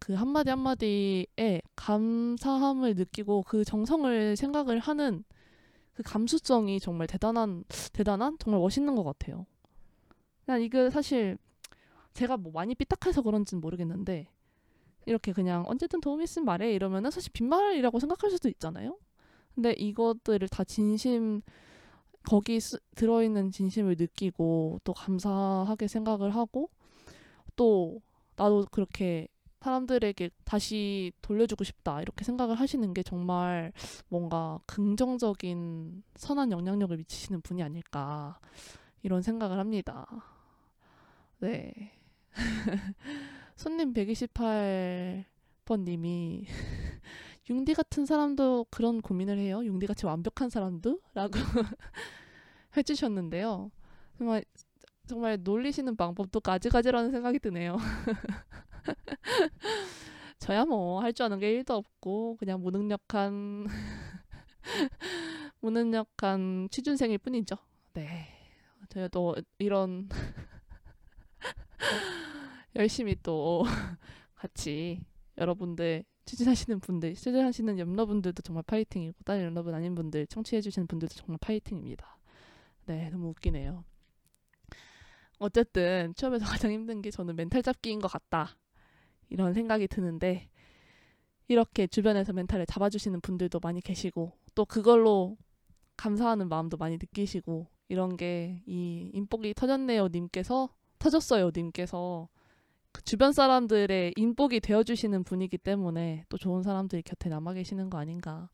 그 0.00 0.14
한마디 0.14 0.50
한마디에 0.50 1.62
감사함을 1.76 2.96
느끼고 2.96 3.44
그 3.46 3.64
정성을 3.64 4.34
생각을 4.34 4.80
하는 4.80 5.22
그 5.92 6.02
감수성이 6.02 6.80
정말 6.80 7.06
대단한 7.06 7.62
대단한 7.92 8.36
정말 8.40 8.60
멋있는 8.60 8.96
것 8.96 9.04
같아요. 9.04 9.46
그냥 10.44 10.60
이게 10.60 10.90
사실 10.90 11.38
제가 12.14 12.38
뭐 12.38 12.50
많이 12.50 12.74
삐딱해서 12.74 13.22
그런지는 13.22 13.60
모르겠는데 13.60 14.26
이렇게 15.06 15.32
그냥 15.32 15.62
언제든 15.68 16.00
도움 16.00 16.20
있으면 16.20 16.46
말해 16.46 16.74
이러면은 16.74 17.12
사실 17.12 17.30
빈말이라고 17.32 18.00
생각할 18.00 18.32
수도 18.32 18.48
있잖아요. 18.48 18.98
근데 19.54 19.70
이것들을 19.74 20.48
다 20.48 20.64
진심 20.64 21.42
거기 22.24 22.60
스, 22.60 22.78
들어있는 22.94 23.50
진심을 23.50 23.96
느끼고 23.98 24.80
또 24.84 24.92
감사하게 24.92 25.88
생각을 25.88 26.34
하고 26.34 26.70
또 27.56 28.00
나도 28.36 28.66
그렇게 28.70 29.28
사람들에게 29.60 30.30
다시 30.44 31.12
돌려주고 31.22 31.64
싶다 31.64 32.02
이렇게 32.02 32.24
생각을 32.24 32.56
하시는 32.56 32.92
게 32.92 33.02
정말 33.02 33.72
뭔가 34.08 34.58
긍정적인 34.66 36.02
선한 36.16 36.50
영향력을 36.50 36.96
미치시는 36.96 37.42
분이 37.42 37.62
아닐까 37.62 38.40
이런 39.02 39.22
생각을 39.22 39.58
합니다. 39.58 40.06
네. 41.38 41.92
손님 43.56 43.94
128번님이 43.94 46.46
융디 47.50 47.74
같은 47.74 48.06
사람도 48.06 48.66
그런 48.70 49.00
고민을 49.00 49.38
해요. 49.38 49.64
융디 49.64 49.86
같이 49.86 50.06
완벽한 50.06 50.48
사람도? 50.48 51.00
라고 51.14 51.32
해주셨는데요. 52.76 53.70
정말, 54.18 54.44
정말 55.06 55.38
놀리시는 55.42 55.96
방법도 55.96 56.40
가지가지라는 56.40 57.10
생각이 57.10 57.38
드네요. 57.40 57.76
저야 60.38 60.64
뭐 60.64 61.00
할 61.00 61.12
줄 61.12 61.24
아는 61.26 61.38
게 61.38 61.46
1도 61.48 61.74
없고 61.76 62.36
그냥 62.38 62.60
무능력한 62.62 63.66
무능력한 65.60 66.68
취준생일 66.70 67.18
뿐이죠. 67.18 67.56
네. 67.94 68.28
제가 68.88 69.08
또 69.08 69.34
이런 69.58 70.08
열심히 72.76 73.16
또 73.22 73.64
같이 74.34 75.04
여러분들 75.38 76.04
취준하시는 76.24 76.80
분들, 76.80 77.14
취준하시는 77.14 77.78
염러분들도 77.78 78.42
정말 78.42 78.62
파이팅이고 78.66 79.16
다른 79.24 79.44
염러분 79.46 79.74
아닌 79.74 79.94
분들, 79.94 80.26
청취해주시는 80.28 80.86
분들도 80.86 81.14
정말 81.14 81.38
파이팅입니다. 81.40 82.18
네, 82.86 83.10
너무 83.10 83.28
웃기네요. 83.30 83.84
어쨌든 85.38 86.14
취업에서 86.14 86.44
가장 86.46 86.70
힘든 86.72 87.02
게 87.02 87.10
저는 87.10 87.34
멘탈 87.36 87.62
잡기인 87.62 88.00
것 88.00 88.08
같다. 88.08 88.56
이런 89.28 89.54
생각이 89.54 89.88
드는데 89.88 90.48
이렇게 91.48 91.86
주변에서 91.86 92.32
멘탈을 92.32 92.66
잡아주시는 92.66 93.20
분들도 93.20 93.60
많이 93.62 93.80
계시고 93.80 94.32
또 94.54 94.64
그걸로 94.64 95.36
감사하는 95.96 96.48
마음도 96.48 96.76
많이 96.76 96.96
느끼시고 96.96 97.66
이런 97.88 98.16
게 98.16 98.62
이 98.66 99.10
인복이 99.12 99.54
터졌네요 99.54 100.08
님께서 100.08 100.70
터졌어요 100.98 101.50
님께서 101.54 102.28
그 102.31 102.31
주변 103.04 103.32
사람들의 103.32 104.14
인복이 104.16 104.60
되어주시는 104.60 105.24
분이기 105.24 105.58
때문에 105.58 106.24
또 106.28 106.36
좋은 106.36 106.62
사람들이 106.62 107.02
곁에 107.02 107.28
남아 107.28 107.54
계시는 107.54 107.90
거 107.90 107.98
아닌가 107.98 108.48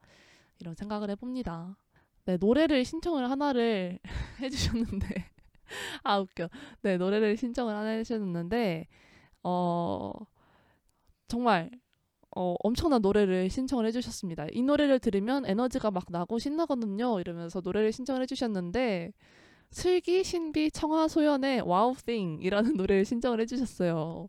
이런 0.58 0.74
생각을 0.74 1.10
해봅니다. 1.10 1.76
네, 2.24 2.36
노래를 2.36 2.84
신청을 2.84 3.30
하나를 3.30 3.98
해주셨는데 4.40 5.30
아 6.04 6.18
웃겨. 6.18 6.48
네, 6.82 6.96
노래를 6.96 7.36
신청을 7.36 7.74
하나 7.74 7.88
해주셨는데 7.88 8.86
어 9.42 10.12
정말 11.26 11.70
어, 12.36 12.54
엄청난 12.62 13.00
노래를 13.02 13.50
신청을 13.50 13.86
해주셨습니다. 13.86 14.46
이 14.52 14.62
노래를 14.62 14.98
들으면 14.98 15.46
에너지가 15.46 15.90
막 15.90 16.04
나고 16.10 16.38
신나거든요. 16.38 17.20
이러면서 17.20 17.60
노래를 17.62 17.92
신청을 17.92 18.22
해주셨는데 18.22 19.12
슬기, 19.70 20.24
신비, 20.24 20.70
청아, 20.70 21.08
소연의 21.08 21.62
Wow 21.62 21.94
Thing이라는 22.04 22.74
노래를 22.74 23.04
신청을 23.04 23.40
해주셨어요. 23.40 24.28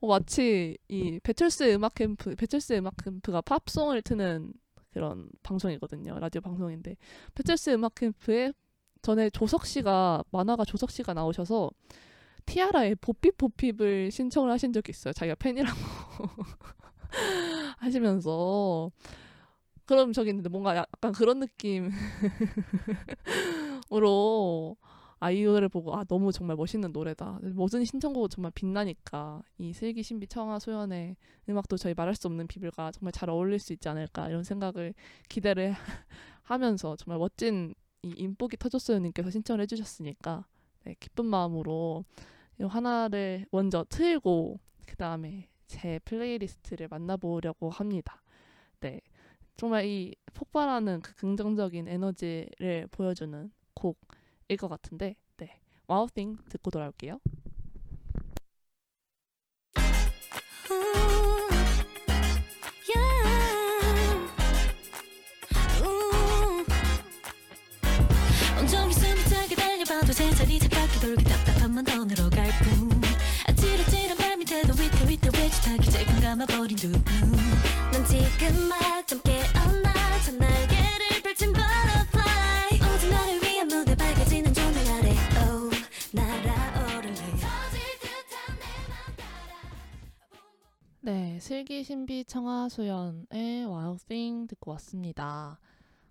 어, 0.00 0.06
마치 0.06 0.76
이 0.88 1.20
배철수의 1.22 1.76
음악 1.76 1.94
캠프, 1.94 2.34
배철수의 2.34 2.80
음악 2.80 2.94
캠프가 3.04 3.40
팝송을 3.42 4.02
트는 4.02 4.52
그런 4.90 5.28
방송이거든요. 5.42 6.18
라디오 6.18 6.40
방송인데 6.40 6.96
배철수의 7.34 7.76
음악 7.76 7.94
캠프에 7.94 8.52
전에 9.02 9.30
조석 9.30 9.66
씨가 9.66 10.24
만화가 10.30 10.64
조석 10.64 10.90
씨가 10.90 11.14
나오셔서 11.14 11.70
티아라의 12.46 12.96
보핍 12.96 13.38
보핍을 13.38 14.10
신청을 14.10 14.50
하신 14.50 14.72
적이 14.72 14.90
있어요. 14.90 15.12
자기가 15.12 15.36
팬이라고 15.36 15.78
하시면서 17.78 18.90
그럼 19.84 20.12
저기 20.12 20.30
있는데 20.30 20.48
뭔가 20.48 20.76
약간 20.76 21.12
그런 21.12 21.40
느낌 21.40 21.90
으로 23.92 24.76
아이 25.18 25.44
노래를 25.44 25.68
보고 25.68 25.94
아 25.94 26.04
너무 26.04 26.32
정말 26.32 26.56
멋있는 26.56 26.92
노래다. 26.92 27.40
모든 27.52 27.84
신청곡은 27.84 28.30
정말 28.30 28.52
빛나니까 28.54 29.42
이 29.58 29.72
슬기 29.74 30.02
신비 30.02 30.26
청아 30.28 30.58
소연의 30.58 31.16
음악도 31.48 31.76
저희 31.76 31.92
말할 31.94 32.14
수 32.14 32.26
없는 32.26 32.46
비밀과 32.46 32.92
정말 32.92 33.12
잘 33.12 33.28
어울릴 33.28 33.58
수 33.58 33.74
있지 33.74 33.88
않을까 33.88 34.28
이런 34.30 34.44
생각을 34.44 34.94
기대를 35.28 35.74
하면서 36.42 36.96
정말 36.96 37.18
멋진 37.18 37.74
이 38.02 38.14
인복이 38.16 38.56
터졌어요 38.56 38.98
님께서 38.98 39.30
신청을 39.30 39.60
해주셨으니까 39.62 40.46
네, 40.84 40.96
기쁜 40.98 41.26
마음으로 41.26 42.04
하나를 42.58 43.44
먼저 43.50 43.84
틀고 43.88 44.58
그 44.86 44.96
다음에 44.96 45.48
제 45.66 45.98
플레이리스트를 46.00 46.88
만나보려고 46.88 47.68
합니다. 47.68 48.22
네. 48.80 49.00
정말 49.56 49.84
이 49.84 50.14
폭발하는 50.32 51.02
그 51.02 51.14
긍정적인 51.16 51.88
에너지를 51.88 52.88
보여주는 52.90 53.50
곡일 53.74 54.56
것 54.58 54.68
같은데, 54.68 55.16
네. 55.36 55.60
Thing 56.14 56.42
듣고 56.48 56.70
돌아올게요. 56.70 57.18
넌 77.92 78.04
지금 78.06 78.68
막좀 78.68 79.20
깨 79.22 79.39
슬기 91.50 91.82
신비 91.82 92.26
청하소연의 92.26 93.66
Wow 93.66 93.96
Thing 94.06 94.46
듣고 94.46 94.70
왔습니다. 94.70 95.58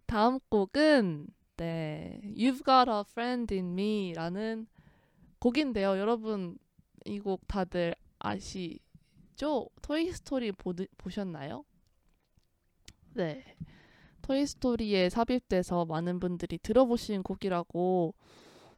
다음 0.05 0.37
곡은 0.49 1.27
네, 1.55 2.19
You've 2.35 2.65
Got 2.65 2.91
a 2.91 3.03
Friend 3.07 3.53
in 3.55 3.71
Me라는 3.71 4.67
곡인데요. 5.39 5.97
여러분 5.97 6.57
이 7.05 7.19
곡 7.19 7.47
다들 7.47 7.95
아시죠? 8.19 9.69
토이 9.81 10.11
스토리 10.11 10.51
보, 10.51 10.73
보셨나요? 10.97 11.63
네. 13.13 13.45
토이 14.21 14.45
스토리에 14.45 15.07
삽입돼서 15.09 15.85
많은 15.85 16.19
분들이 16.19 16.57
들어보신 16.57 17.23
곡이라고 17.23 18.13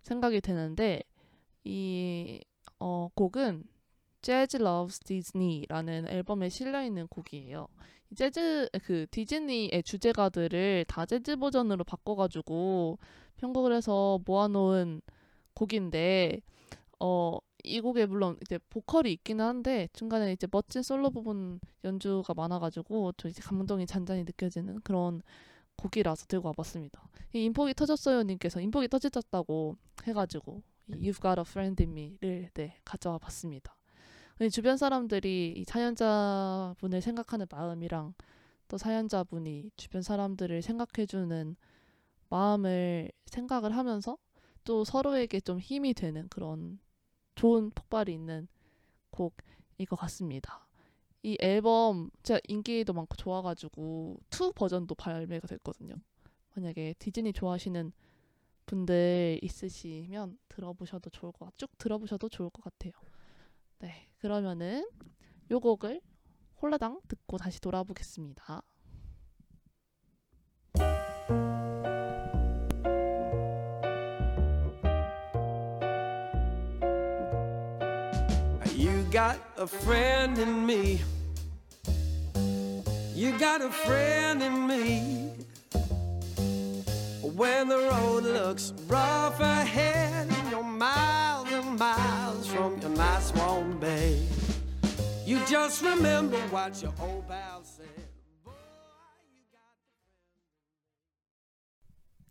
생각이 0.04 0.42
되는데 0.42 1.02
이 1.64 2.40
어, 2.78 3.10
곡은 3.16 3.64
Jazz 4.22 4.58
Loves 4.58 5.00
Disney라는 5.00 6.08
앨범에 6.08 6.50
실려 6.50 6.84
있는 6.84 7.08
곡이에요. 7.08 7.68
이 8.12 8.16
재즈 8.16 8.70
그 8.84 9.08
디즈니의 9.12 9.84
주제가들을 9.84 10.86
다 10.88 11.06
재즈 11.06 11.38
버전으로 11.38 11.84
바꿔 11.84 12.16
가지고 12.16 13.00
편곡을 13.38 13.74
해서 13.74 14.20
모아 14.26 14.48
놓은 14.48 15.02
곡인데 15.54 16.42
어. 17.00 17.38
이 17.64 17.80
곡에 17.80 18.08
물론 18.08 18.38
이제 18.42 18.58
보컬이 18.72 19.12
있기는 19.14 19.46
한데 19.46 19.88
중간에 19.94 20.32
이제 20.32 20.48
멋진 20.50 20.82
솔로 20.82 21.12
부분 21.12 21.60
연주가 21.84 22.34
많아 22.34 22.58
가지고 22.58 23.12
또 23.18 23.28
이제 23.28 23.40
감동이 23.44 23.86
잔잔히 23.86 24.24
느껴지는 24.24 24.82
그런 24.82 25.22
곡이라서 25.78 26.26
들고 26.26 26.48
와봤습니다. 26.48 27.08
이 27.34 27.44
인폭이 27.46 27.76
터졌어요 27.76 28.24
님께서 28.24 28.62
인폭이 28.62 28.88
터졌다고 28.88 29.78
해가지고 30.06 30.64
이 30.88 30.94
You've 30.94 31.22
Got 31.22 31.40
a 31.40 31.44
Friend 31.48 31.84
in 31.84 31.92
Me를 31.92 32.50
네 32.56 32.80
가져와 32.84 33.20
봤습니다. 33.20 33.76
근데 34.42 34.50
주변 34.50 34.76
사람들이 34.76 35.54
이 35.56 35.64
사연자분을 35.66 37.00
생각하는 37.04 37.46
마음이랑 37.52 38.16
또 38.70 38.80
사연자분이 38.80 39.70
주변 39.78 40.02
사람들을 40.02 40.64
생각해주는 40.64 41.56
마음을 42.30 43.12
생각을 43.28 43.78
하면서 43.78 44.18
또 44.64 44.84
서로에게 44.84 45.42
좀 45.42 45.60
힘이 45.60 45.94
되는 45.94 46.28
그런 46.30 46.80
좋은 47.36 47.70
폭발이 47.70 48.12
있는 48.12 48.48
곡일 49.12 49.86
것 49.88 49.96
같습니다. 49.98 50.68
이 51.22 51.38
앨범 51.40 52.10
제가 52.24 52.40
인기도 52.48 52.94
많고 52.94 53.18
좋아가지고 53.18 54.18
2 54.32 54.54
버전도 54.54 54.96
발매가 54.96 55.46
됐거든요. 55.46 55.94
만약에 56.56 56.96
디즈니 56.98 57.32
좋아하시는 57.32 57.92
분들 58.66 59.40
있으시면 59.44 60.40
들어보셔도 60.50 61.12
좋을 61.12 61.32
것 61.32 61.46
같, 61.46 61.58
쭉 61.60 61.70
들어보셔도 61.78 62.28
좋을 62.28 62.50
것 62.50 62.64
같아요. 62.64 62.94
네, 63.82 64.08
그러면은 64.20 64.88
요 65.50 65.60
곡을 65.60 66.02
홀라당 66.62 67.02
듣고 67.08 67.38
다시 67.38 67.60
돌아보겠습니다. 67.60 68.62
You 78.76 79.04
got 79.12 79.40
a 79.58 79.66
friend 79.66 80.40
in 80.40 80.66
me. 80.66 81.02
You 83.16 83.38
got 83.38 83.62
a 83.62 83.70
friend 83.70 84.44
in 84.44 84.68
me. 84.68 85.32
When 87.36 87.68
the 87.68 87.78
road 87.78 88.24
looks 88.24 88.74
rough 88.88 89.40
ahead, 89.40 90.30
you're 90.52 90.64
miles 90.64 91.41
miles 91.78 92.48
from 92.48 92.80
your 92.80 92.90
nice 92.92 93.34
warm 93.34 93.80
bed. 93.80 94.20
You 95.26 95.40
just 95.48 95.84
remember 95.84 96.40
what 96.50 96.82
your 96.82 96.94
old 97.00 97.28
pal 97.28 97.64
said. 97.64 97.88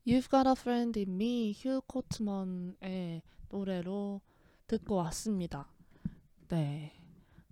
You've 0.04 0.28
Got 0.28 0.46
a 0.48 0.52
Friend 0.52 0.98
in 0.98 1.16
Me 1.16 1.52
휴 1.52 1.80
코트먼의 1.86 3.22
노래로 3.48 4.20
듣고 4.66 4.96
왔습니다. 4.96 5.68
네. 6.48 6.92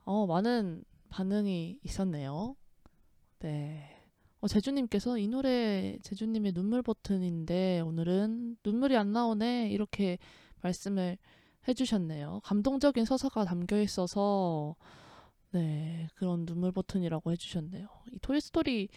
어, 0.05 0.27
많은 0.27 0.85
반응이 1.11 1.81
있었네요. 1.83 2.57
네. 3.41 3.97
어, 4.41 4.49
제주님께서 4.49 5.19
이 5.19 5.29
노래 5.29 5.99
제주님의 6.03 6.53
눈물 6.53 6.83
버튼인데 6.83 7.81
오늘은 7.81 8.57
눈물이 8.65 8.97
안 8.97 9.13
나오네 9.13 9.71
이렇게 9.71 10.19
말씀을 10.63 11.19
해주셨네요. 11.67 12.41
감동적인 12.45 13.05
서사가 13.05 13.45
담겨 13.45 13.81
있어서 13.81 14.77
네 15.51 16.09
그런 16.15 16.47
눈물 16.47 16.73
버튼이라고 16.73 17.33
해주셨네요. 17.33 17.89
이 18.13 18.19
토이 18.21 18.41
스토리 18.41 18.89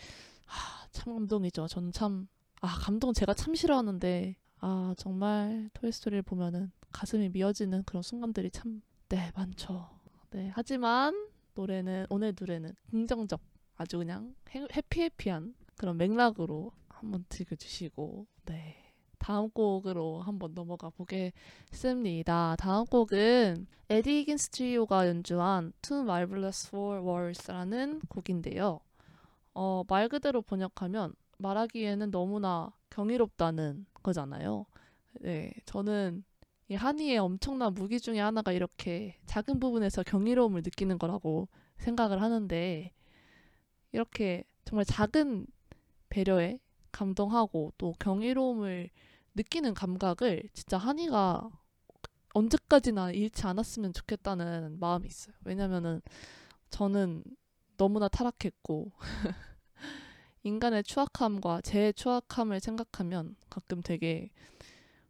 아, 0.47 0.87
참 0.91 1.13
감동이죠. 1.13 1.67
저는 1.67 1.91
참 1.91 2.27
아, 2.61 2.67
감동 2.67 3.11
제가 3.11 3.33
참 3.33 3.55
싫어하는데, 3.55 4.35
아, 4.59 4.93
정말 4.95 5.69
토이 5.73 5.91
스토리를 5.91 6.21
보면은 6.21 6.71
가슴이 6.91 7.29
미어지는 7.29 7.83
그런 7.83 8.03
순간들이 8.03 8.51
참, 8.51 8.83
네, 9.09 9.31
많죠. 9.35 9.89
네, 10.29 10.51
하지만 10.53 11.27
노래는, 11.55 12.05
오늘 12.11 12.35
노래는 12.39 12.75
긍정적, 12.91 13.41
아주 13.77 13.97
그냥 13.97 14.35
해, 14.53 14.67
해피해피한 14.75 15.55
그런 15.75 15.97
맥락으로 15.97 16.71
한번 16.87 17.25
즐겨주시고, 17.29 18.27
네. 18.45 18.77
다음 19.21 19.51
곡으로 19.51 20.21
한번 20.21 20.55
넘어가 20.55 20.89
보겠습니다. 20.89 22.55
다음 22.57 22.85
곡은 22.85 23.67
에디 23.89 24.09
히긴스 24.09 24.49
트리오가 24.49 25.07
연주한 25.07 25.73
Too 25.83 26.01
Marvelous 26.01 26.67
for 26.69 27.01
Words라는 27.07 27.99
곡인데요. 28.09 28.79
어, 29.53 29.83
말 29.87 30.09
그대로 30.09 30.41
번역하면 30.41 31.13
말하기에는 31.37 32.09
너무나 32.09 32.73
경이롭다는 32.89 33.85
거잖아요. 34.01 34.65
네, 35.19 35.53
저는 35.65 36.23
이 36.69 36.73
한이의 36.73 37.19
엄청난 37.19 37.75
무기 37.75 37.99
중에 37.99 38.19
하나가 38.19 38.51
이렇게 38.51 39.19
작은 39.27 39.59
부분에서 39.59 40.01
경이로움을 40.01 40.63
느끼는 40.63 40.97
거라고 40.97 41.47
생각을 41.77 42.23
하는데 42.23 42.91
이렇게 43.91 44.45
정말 44.65 44.85
작은 44.85 45.45
배려에 46.09 46.57
감동하고 46.91 47.73
또 47.77 47.93
경이로움을 47.99 48.89
느끼는 49.35 49.73
감각을 49.73 50.49
진짜 50.53 50.77
한이가 50.77 51.49
언제까지나 52.33 53.11
잃지 53.11 53.45
않았으면 53.45 53.93
좋겠다는 53.93 54.79
마음이 54.79 55.07
있어요. 55.07 55.35
왜냐면은 55.43 56.01
저는 56.69 57.23
너무나 57.77 58.07
타락했고 58.07 58.91
인간의 60.43 60.83
추악함과 60.83 61.61
제 61.61 61.91
추악함을 61.91 62.59
생각하면 62.59 63.35
가끔 63.49 63.81
되게 63.81 64.31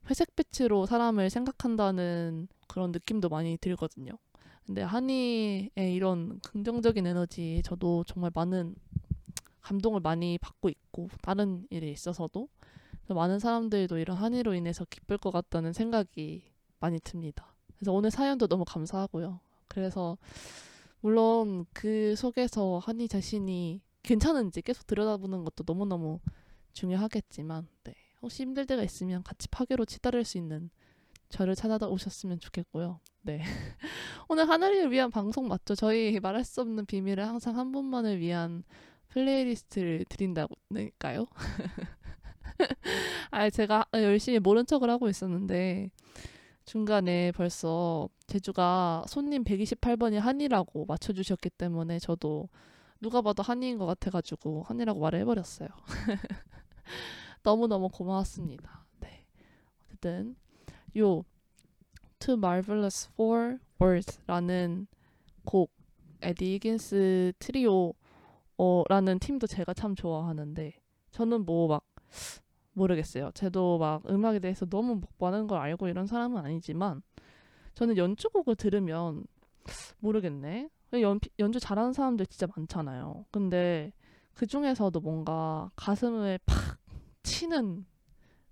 회색빛으로 0.10 0.88
사람을 0.88 1.30
생각한다는 1.30 2.48
그런 2.68 2.92
느낌도 2.92 3.30
많이 3.30 3.58
들거든요. 3.58 4.14
근데 4.66 4.82
한이의 4.82 5.72
이런 5.76 6.40
긍정적인 6.40 7.06
에너지 7.06 7.62
저도 7.64 8.04
정말 8.06 8.32
많은 8.34 8.76
감동을 9.62 10.00
많이 10.00 10.38
받고 10.38 10.70
있고 10.70 11.10
다른 11.22 11.68
일에 11.70 11.90
있어서도 11.90 12.50
많은 13.08 13.40
사람들도 13.40 13.98
이런 13.98 14.18
한이로 14.18 14.54
인해서 14.54 14.86
기쁠 14.86 15.18
것 15.18 15.32
같다는 15.32 15.74
생각이 15.74 16.44
많이 16.80 17.00
듭니다. 17.00 17.54
그래서 17.76 17.92
오늘 17.94 18.12
사연도 18.12 18.48
너무 18.48 18.64
감사하고요. 18.66 19.40
그래서 19.68 20.18
물론 21.02 21.66
그 21.74 22.16
속에서 22.16 22.80
한이 22.80 23.08
자신이 23.08 23.82
괜찮은지 24.04 24.62
계속 24.62 24.88
들여다보는 24.88 25.44
것도 25.44 25.64
너무너무 25.66 26.20
중요하겠지만 26.74 27.68
네. 27.84 27.96
혹시 28.22 28.44
힘들 28.44 28.66
때가 28.66 28.84
있으면 28.84 29.24
같이 29.24 29.48
파괴로 29.50 29.86
치달을 29.86 30.24
수 30.24 30.38
있는 30.38 30.70
저를 31.30 31.56
찾아다 31.56 31.88
오셨으면 31.88 32.40
좋겠고요. 32.40 33.00
네. 33.24 33.42
오늘 34.28 34.50
하나를 34.50 34.92
위한 34.92 35.10
방송 35.10 35.48
맞죠? 35.48 35.76
저희 35.76 36.20
말할 36.20 36.44
수 36.44 36.62
없는 36.62 36.86
비밀을 36.86 37.28
항상 37.28 37.58
한 37.58 37.72
분만을 37.72 38.20
위한 38.20 38.64
플레이리스트를 39.10 40.06
드린다니까요. 40.10 41.26
아, 43.32 43.50
제가 43.50 43.86
열심히 43.94 44.40
모른 44.40 44.66
척을 44.66 44.90
하고 44.90 45.10
있었는데 45.10 45.90
중간에 46.66 47.32
벌써 47.32 48.08
제주가 48.28 49.04
손님 49.08 49.44
128번이 49.44 50.20
한이라고 50.20 50.86
맞춰주셨기 50.86 51.50
때문에 51.52 52.00
저도 52.00 52.50
누가 53.00 53.22
봐도 53.22 53.42
한이인 53.42 53.78
것 53.78 53.86
같아가지고 53.88 54.64
한이라고 54.64 55.00
말을 55.00 55.20
해버렸어요. 55.22 55.68
너무너무 57.44 57.90
고마웠습니다. 57.90 58.86
네. 59.00 59.26
어쨌든 59.84 60.36
요 60.98 61.24
Too 62.20 62.38
Marvelous 62.38 63.10
for 63.14 63.58
Words라는 63.82 64.88
곡 65.44 65.72
에디 66.22 66.54
히긴스 66.54 67.34
트리오 67.40 67.94
어, 68.60 68.84
라는 68.88 69.18
팀도 69.18 69.48
제가 69.48 69.74
참 69.74 69.96
좋아하는데 69.96 70.74
저는 71.10 71.46
뭐 71.46 71.68
막 71.68 71.84
모르겠어요. 72.74 73.32
저도 73.34 73.78
막 73.78 74.04
음악에 74.10 74.40
대해서 74.40 74.66
너무 74.66 74.96
막 74.96 75.10
많은 75.20 75.48
걸 75.48 75.60
알고 75.60 75.88
이런 75.88 76.08
사람은 76.08 76.38
아니지만 76.38 77.02
저는 77.74 77.98
연주곡을 77.98 78.56
들으면 78.56 79.26
모르겠네. 80.00 80.70
연, 80.94 81.20
연주 81.40 81.60
잘하는 81.60 81.94
사람들 81.94 82.26
진짜 82.28 82.48
많잖아요. 82.56 83.26
근데 83.32 83.94
그 84.34 84.46
중에서도 84.46 85.00
뭔가 85.00 85.72
가슴을 85.76 86.40
팍 86.46 86.78
치는 87.24 87.86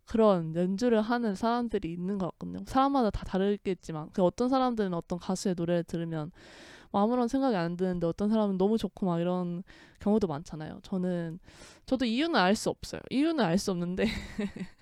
그런 0.05 0.55
연주를 0.55 1.01
하는 1.01 1.35
사람들이 1.35 1.91
있는 1.91 2.17
것 2.17 2.31
같거든요. 2.31 2.63
사람마다 2.65 3.11
다 3.11 3.23
다르겠지만 3.25 4.09
그 4.11 4.23
어떤 4.23 4.49
사람들은 4.49 4.93
어떤 4.93 5.19
가수의 5.19 5.55
노래를 5.55 5.83
들으면 5.83 6.31
뭐 6.91 7.01
아무런 7.01 7.27
생각이 7.27 7.55
안 7.55 7.77
드는데 7.77 8.07
어떤 8.07 8.29
사람은 8.29 8.57
너무 8.57 8.77
좋고 8.77 9.05
막 9.05 9.19
이런 9.19 9.63
경우도 9.99 10.27
많잖아요. 10.27 10.79
저는 10.83 11.39
저도 11.85 12.05
이유는 12.05 12.35
알 12.35 12.55
수 12.55 12.69
없어요. 12.69 13.01
이유는 13.09 13.43
알 13.43 13.57
수 13.57 13.71
없는데 13.71 14.05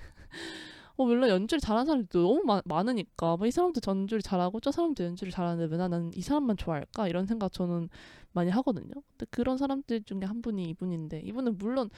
어, 0.98 1.06
물론 1.06 1.30
연주를 1.30 1.60
잘하는 1.62 1.86
사람들도 1.86 2.22
너무 2.22 2.44
마, 2.44 2.62
많으니까 2.66 3.38
뭐 3.38 3.48
이 3.48 3.52
사람도 3.52 3.82
연주를 3.86 4.22
잘하고 4.22 4.60
저 4.60 4.72
사람도 4.72 5.04
연주를 5.04 5.32
잘하는데 5.32 5.72
왜 5.72 5.78
나는 5.78 6.12
이 6.16 6.22
사람만 6.22 6.58
좋아할까 6.58 7.08
이런 7.08 7.26
생각 7.28 7.54
저는 7.54 7.90
많이 8.32 8.50
하거든요. 8.52 8.94
근데 9.12 9.26
그런 9.30 9.58
사람들 9.58 10.04
중에 10.04 10.22
한 10.24 10.42
분이 10.42 10.64
이분인데 10.70 11.22
이분은 11.22 11.58
물론 11.58 11.90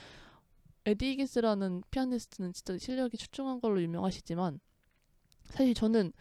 에디 0.86 1.12
히긴스라는 1.12 1.84
피아니스트는 1.92 2.54
진짜 2.54 2.78
실력이 2.78 3.18
출중한 3.18 3.62
걸로 3.62 3.82
유명하시지만 3.82 4.60
사실 5.46 5.74
저는 5.74 6.12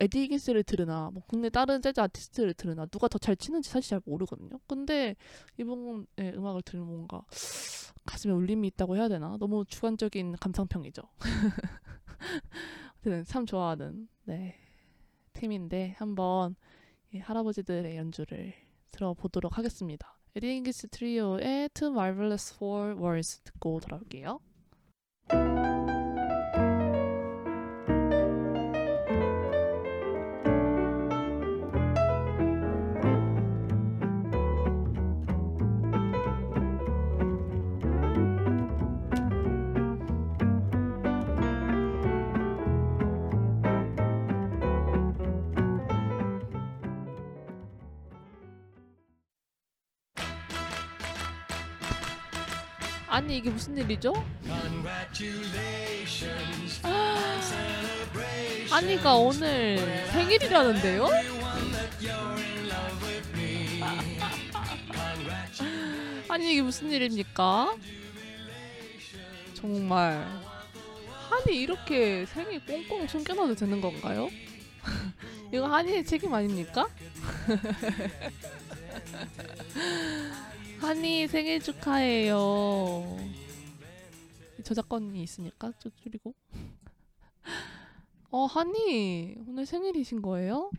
에디 0.00 0.20
히긴스를 0.22 0.62
들으나 0.64 1.10
뭐 1.12 1.22
국내 1.26 1.48
다른 1.48 1.80
재즈 1.82 2.00
아티스트를 2.00 2.54
들으나 2.54 2.86
누가 2.86 3.08
더 3.08 3.18
잘 3.18 3.36
치는지 3.36 3.70
사실 3.70 3.90
잘 3.90 4.00
모르거든요. 4.04 4.58
근데 4.66 5.16
이분의 5.58 6.06
음악을 6.34 6.62
들으면 6.62 6.88
뭔가 6.88 7.22
가슴에 8.04 8.32
울림이 8.32 8.68
있다고 8.68 8.96
해야 8.96 9.08
되나? 9.08 9.36
너무 9.38 9.64
주관적인 9.66 10.36
감상평이죠. 10.36 11.02
참 13.26 13.46
좋아하는 13.46 14.08
네 14.24 14.56
팀인데 15.32 15.94
한번 15.98 16.56
이 17.12 17.18
할아버지들의 17.18 17.96
연주를 17.96 18.52
들어보도록 18.90 19.58
하겠습니다. 19.58 20.18
에디 20.34 20.56
잉기스 20.56 20.88
트리오의 20.88 21.70
Too 21.74 21.92
Marvelous 21.92 22.54
for 22.54 22.94
Words 22.96 23.40
듣고 23.42 23.80
돌아올게요. 23.80 24.40
아니 53.26 53.38
이게 53.38 53.50
무슨 53.50 53.76
일이죠? 53.76 54.12
아니가 58.70 59.16
오늘 59.16 60.06
생일이라는데요? 60.12 61.08
아니 66.28 66.52
이게 66.52 66.62
무슨 66.62 66.92
일입니까? 66.92 67.76
정말 69.54 70.24
한이 71.28 71.56
이렇게 71.56 72.26
생일 72.26 72.64
꽁꽁 72.64 73.08
숨겨놔도 73.08 73.56
되는 73.56 73.80
건가요? 73.80 74.28
이거 75.52 75.66
한이의 75.66 76.04
책임 76.04 76.32
아닙니까? 76.32 76.86
한이 80.80 81.26
생일 81.28 81.60
축하해요. 81.60 82.36
저작권이 84.62 85.22
있으니까 85.22 85.72
좀 85.78 85.92
줄이고. 85.96 86.34
어 88.30 88.44
한이 88.44 89.36
오늘 89.46 89.64
생일이신 89.66 90.20
거예요? 90.20 90.70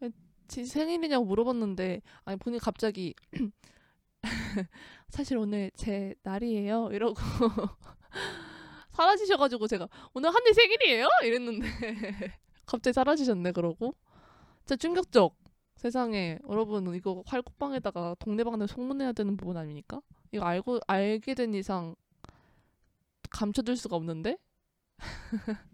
왜지 0.00 0.66
생일이냐고 0.66 1.24
물어봤는데 1.24 2.02
아니 2.24 2.38
본인 2.38 2.60
갑자기 2.60 3.14
사실 5.08 5.38
오늘 5.38 5.70
제 5.76 6.14
날이에요 6.22 6.90
이러고 6.92 7.14
사라지셔가지고 8.90 9.66
제가 9.66 9.88
오늘 10.12 10.32
한이 10.32 10.52
생일이에요 10.52 11.08
이랬는데 11.24 11.66
갑자기 12.66 12.92
사라지셨네 12.94 13.52
그러고 13.52 13.94
진짜 14.60 14.76
충격적. 14.76 15.43
세상에 15.84 16.38
여러분 16.48 16.94
이거 16.94 17.22
활국방에다가 17.26 18.16
동네방네 18.18 18.66
소문내야 18.68 19.12
되는 19.12 19.36
부분 19.36 19.58
아닙니까? 19.58 20.00
이거 20.32 20.42
알고 20.46 20.80
알게 20.86 21.34
된 21.34 21.52
이상 21.52 21.94
감춰둘 23.28 23.76
수가 23.76 23.94
없는데? 23.96 24.38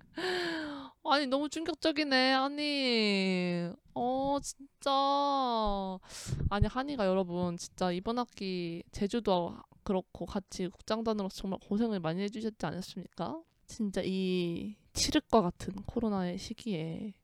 아니 1.05 1.29
너무 1.29 1.49
충격적이네 1.49 2.33
아니 2.33 3.71
어 3.95 4.39
진짜 4.43 4.91
아니 6.49 6.67
한이가 6.67 7.07
여러분 7.07 7.57
진짜 7.57 7.93
이번 7.93 8.19
학기 8.19 8.83
제주도 8.91 9.55
그렇고 9.85 10.27
같이 10.27 10.67
국장단으로서 10.67 11.37
정말 11.37 11.61
고생을 11.63 12.01
많이 12.01 12.21
해주셨지 12.23 12.67
않았습니까? 12.67 13.41
진짜 13.69 14.03
이 14.05 14.75
칠흑과 14.93 15.41
같은 15.41 15.73
코로나의 15.87 16.37
시기에 16.37 17.15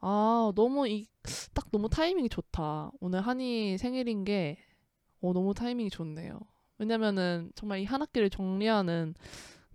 아, 0.00 0.52
너무 0.54 0.86
이, 0.88 1.06
딱 1.54 1.70
너무 1.70 1.88
타이밍이 1.88 2.28
좋다. 2.28 2.90
오늘 3.00 3.20
한이 3.20 3.78
생일인 3.78 4.24
게, 4.24 4.58
어, 5.22 5.32
너무 5.32 5.54
타이밍이 5.54 5.90
좋네요. 5.90 6.40
왜냐면은 6.78 7.52
정말 7.56 7.80
이 7.80 7.86
한 7.86 8.02
학기를 8.02 8.30
정리하는 8.30 9.14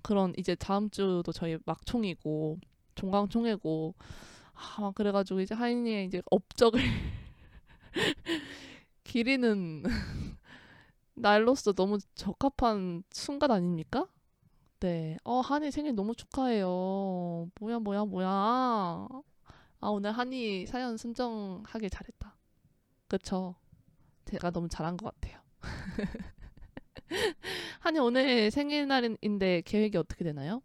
그런 0.03 0.33
이제 0.37 0.55
다음 0.55 0.89
주도 0.91 1.31
저희 1.33 1.57
막총이고, 1.65 2.59
종강총회고, 2.95 3.95
아, 4.55 4.81
막 4.81 4.95
그래가지고 4.95 5.41
이제 5.41 5.55
한이의 5.55 6.05
이제 6.07 6.21
업적을 6.31 6.81
기리는 9.03 9.83
날로서 11.15 11.73
너무 11.73 11.97
적합한 12.15 13.03
순간 13.11 13.51
아닙니까? 13.51 14.07
네. 14.81 15.17
어, 15.23 15.41
한이 15.41 15.71
생일 15.71 15.95
너무 15.95 16.15
축하해요. 16.15 17.49
뭐야, 17.59 17.79
뭐야, 17.79 18.05
뭐야. 18.05 19.07
아, 19.83 19.89
오늘 19.89 20.13
한이 20.13 20.65
사연 20.65 20.95
선정하길 20.95 21.89
잘했다. 21.89 22.33
그쵸? 23.09 23.53
제가 24.23 24.49
너무 24.49 24.69
잘한 24.69 24.95
것 24.95 25.13
같아요. 25.13 25.41
한이 27.81 27.99
오늘 27.99 28.49
생일날인데 28.49 29.63
계획이 29.65 29.97
어떻게 29.97 30.23
되나요? 30.23 30.61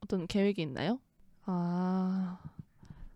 어떤 0.00 0.26
계획이 0.26 0.60
있나요? 0.60 1.00
아, 1.46 2.38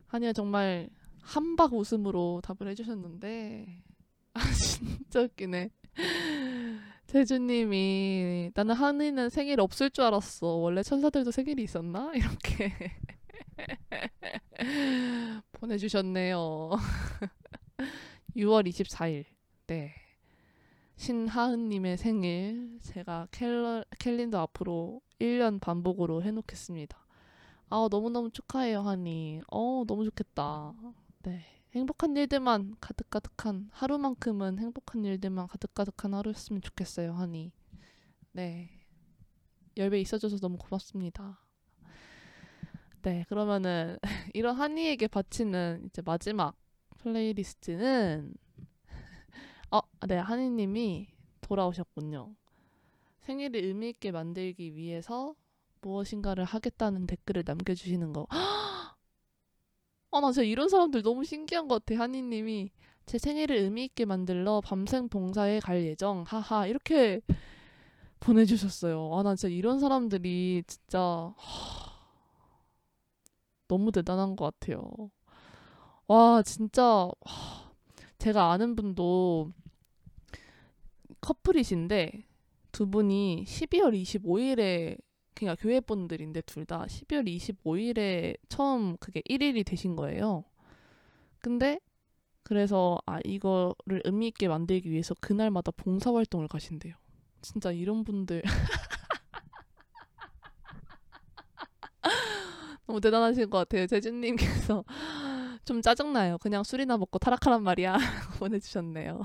한이가 0.07 0.33
정말 0.33 0.89
한박 1.20 1.75
웃음으로 1.75 2.41
답을 2.43 2.70
해주셨는데, 2.70 3.83
아, 4.33 4.41
진짜 4.57 5.20
웃기네. 5.20 5.68
제주님이 7.09 8.53
나는 8.55 8.75
한이는 8.75 9.29
생일 9.29 9.61
없을 9.61 9.91
줄 9.91 10.05
알았어. 10.05 10.47
원래 10.47 10.83
천사들도 10.83 11.31
생일이 11.31 11.62
있었나? 11.62 12.11
이렇게 12.14 12.72
보내주셨네요. 15.52 16.70
6월 18.36 18.66
24일. 18.66 19.24
네. 19.66 19.94
신하은님의 20.96 21.96
생일 21.96 22.78
제가 22.82 23.28
캘러, 23.30 23.84
캘린더 23.98 24.40
앞으로 24.40 25.00
1년 25.20 25.61
반복으로 25.61 26.22
해놓겠습니다. 26.22 26.98
아 27.70 27.88
너무너무 27.90 28.30
축하해요 28.30 28.82
하니. 28.82 29.40
어 29.50 29.84
너무 29.86 30.05
좋겠다. 30.05 30.74
네. 31.22 31.44
행복한 31.74 32.16
일들만 32.16 32.76
가득가득한 32.80 33.68
하루만큼은 33.72 34.59
행복한 34.61 35.05
일들만 35.05 35.48
가득가득한 35.48 36.14
하루였으면 36.14 36.62
좋겠어요, 36.62 37.12
하니. 37.14 37.52
네. 38.32 38.70
열배 39.76 40.00
있어줘서 40.00 40.38
너무 40.38 40.57
고맙습니다. 40.57 41.43
네, 43.05 43.26
그러면은 43.28 43.98
이런 44.34 44.57
한이에게 44.57 45.09
바치는 45.09 45.84
이제 45.86 46.00
마지막 46.02 46.57
플레이리스트는 46.96 48.32
어, 49.70 49.80
네, 50.09 50.16
한이님이 50.16 51.09
돌아오셨군요. 51.42 52.34
생일을 53.20 53.62
의미 53.62 53.90
있게 53.90 54.11
만들기 54.11 54.74
위해서 54.74 55.34
무엇인가를 55.82 56.44
하겠다는 56.44 57.07
댓글을 57.07 57.42
남겨주시는 57.46 58.14
거. 58.14 58.26
아, 58.30 58.96
나 60.11 60.32
진짜 60.32 60.42
이런 60.42 60.70
사람들 60.70 61.02
너무 61.02 61.24
신기한 61.24 61.68
것 61.68 61.84
같아. 61.84 62.00
한이님이 62.00 62.70
제 63.05 63.18
생일을 63.18 63.57
의미 63.57 63.84
있게 63.84 64.07
만들러 64.07 64.62
밤샘 64.62 65.11
봉사에 65.11 65.61
갈 65.61 65.84
예정. 65.84 66.24
하하 66.26 66.66
이렇게 66.66 67.20
보내주셨어요. 68.20 69.11
아, 69.12 69.22
나 69.22 69.34
진짜 69.34 69.55
이런 69.55 69.78
사람들이 69.78 70.62
진짜 70.66 71.34
하, 71.36 71.93
너무 73.68 73.92
대단한 73.92 74.36
것 74.36 74.58
같아요. 74.60 74.90
와, 76.06 76.42
진짜 76.42 77.10
하, 77.24 77.72
제가 78.18 78.52
아는 78.52 78.76
분도 78.76 79.52
커플이신데 81.20 82.26
두 82.72 82.88
분이 82.90 83.44
12월 83.46 83.94
25일에 83.94 84.96
그냥 85.34 85.56
교회 85.58 85.80
분들인데 85.80 86.42
둘 86.42 86.64
다 86.66 86.86
12월 86.86 87.26
25일에 87.26 88.36
처음 88.48 88.96
그게 88.98 89.20
1일이 89.28 89.64
되신 89.64 89.96
거예요. 89.96 90.44
근데 91.40 91.78
그래서 92.42 92.98
아 93.06 93.18
이거를 93.24 94.02
의미 94.04 94.28
있게 94.28 94.48
만들기 94.48 94.90
위해서 94.90 95.14
그날마다 95.20 95.72
봉사 95.72 96.12
활동을 96.14 96.48
가신대요. 96.48 96.94
진짜 97.42 97.72
이런 97.72 98.04
분들 98.04 98.42
너무 102.87 103.01
대단하신 103.01 103.49
것 103.51 103.59
같아요. 103.59 103.87
재준님께서. 103.87 104.85
좀 105.64 105.80
짜증나요. 105.80 106.39
그냥 106.39 106.62
술이나 106.64 106.97
먹고 106.99 107.18
타락하란 107.18 107.62
말이야. 107.62 107.97
보내주셨네요. 108.39 109.24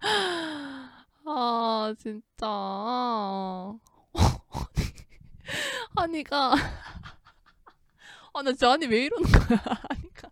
아 1.26 1.94
진짜. 1.98 2.46
아니가. 5.96 6.54
아 8.32 8.42
나 8.42 8.50
진짜 8.52 8.72
아니 8.72 8.86
왜 8.86 9.04
이러는 9.06 9.30
거야 9.30 9.58
아니가. 9.88 10.30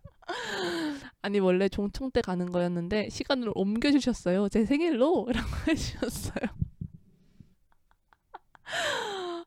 아니 1.21 1.39
원래 1.39 1.69
종총 1.69 2.11
때 2.11 2.21
가는 2.21 2.51
거였는데 2.51 3.09
시간을 3.09 3.51
옮겨주셨어요. 3.55 4.49
제 4.49 4.65
생일로? 4.65 5.27
라고 5.31 5.47
해주셨어요 5.67 6.45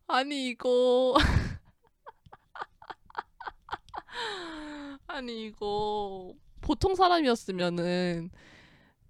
아니 0.09 0.48
이거. 0.48 1.14
아니 5.07 5.46
이거. 5.46 6.34
보통 6.61 6.94
사람이었으면은 6.94 8.30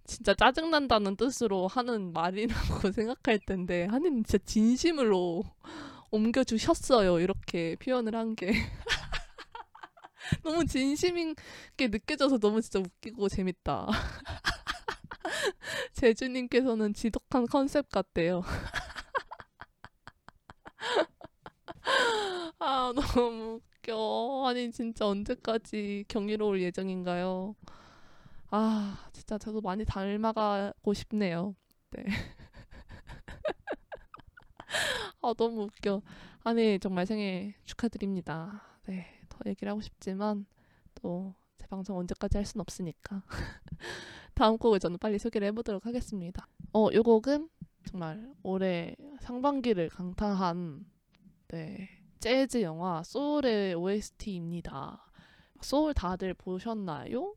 진짜 0.05 0.35
짜증난다는 0.35 1.17
뜻으로 1.17 1.69
하는 1.69 2.13
말이라고 2.13 2.93
생각할 2.93 3.41
텐데 3.47 3.87
하느님 3.87 4.25
진짜 4.25 4.39
진심으로 4.45 5.45
옮겨주셨어요. 6.11 7.21
이렇게 7.21 7.77
표현을 7.77 8.15
한 8.15 8.35
게. 8.35 8.53
너무 10.43 10.67
진심인 10.67 11.35
게 11.77 11.89
느껴져서 11.89 12.39
너무 12.39 12.61
진짜 12.61 12.81
웃기고 12.81 13.29
재밌다. 13.29 13.87
제주님께서는 15.95 16.95
지독한 16.95 17.47
컨셉 17.47 17.91
같대요 17.91 18.43
아 22.59 22.93
너무 23.25 23.61
웃겨 23.83 24.45
아니 24.49 24.71
진짜 24.73 25.07
언제까지 25.07 26.05
경이로울 26.09 26.63
예정인가요 26.63 27.55
아, 28.51 29.09
진짜 29.13 29.39
저도 29.39 29.61
많이 29.61 29.85
닮아가고 29.85 30.95
싶네요. 30.95 31.55
네. 31.91 32.05
아, 35.23 35.35
너무 35.37 35.65
웃겨. 35.65 36.03
아니, 36.45 36.79
정말 36.79 37.07
생일 37.07 37.55
축하드립니다. 37.65 38.63
네, 38.87 39.07
더 39.29 39.39
얘기를 39.47 39.71
하고 39.71 39.81
싶지만 39.81 40.47
또 40.95 41.35
제 41.59 41.67
방송 41.69 41.99
언제까지 41.99 42.39
할 42.39 42.47
순 42.47 42.61
없으니까. 42.61 43.23
다음 44.35 44.59
곡을 44.59 44.79
저는 44.79 44.99
빨리 44.99 45.19
소개를 45.19 45.49
해보도록 45.49 45.87
하겠습니다. 45.87 46.47
어, 46.73 46.89
요 46.93 47.03
곡은 47.03 47.49
정말 47.87 48.33
올해 48.43 48.95
상반기를 49.21 49.89
강타한 49.89 50.87
네, 51.49 51.89
재즈 52.27 52.61
영화 52.63 53.05
소울의 53.05 53.77
OST입니다. 53.77 55.01
소울 55.61 55.95
다들 55.95 56.35
보셨나요? 56.35 57.37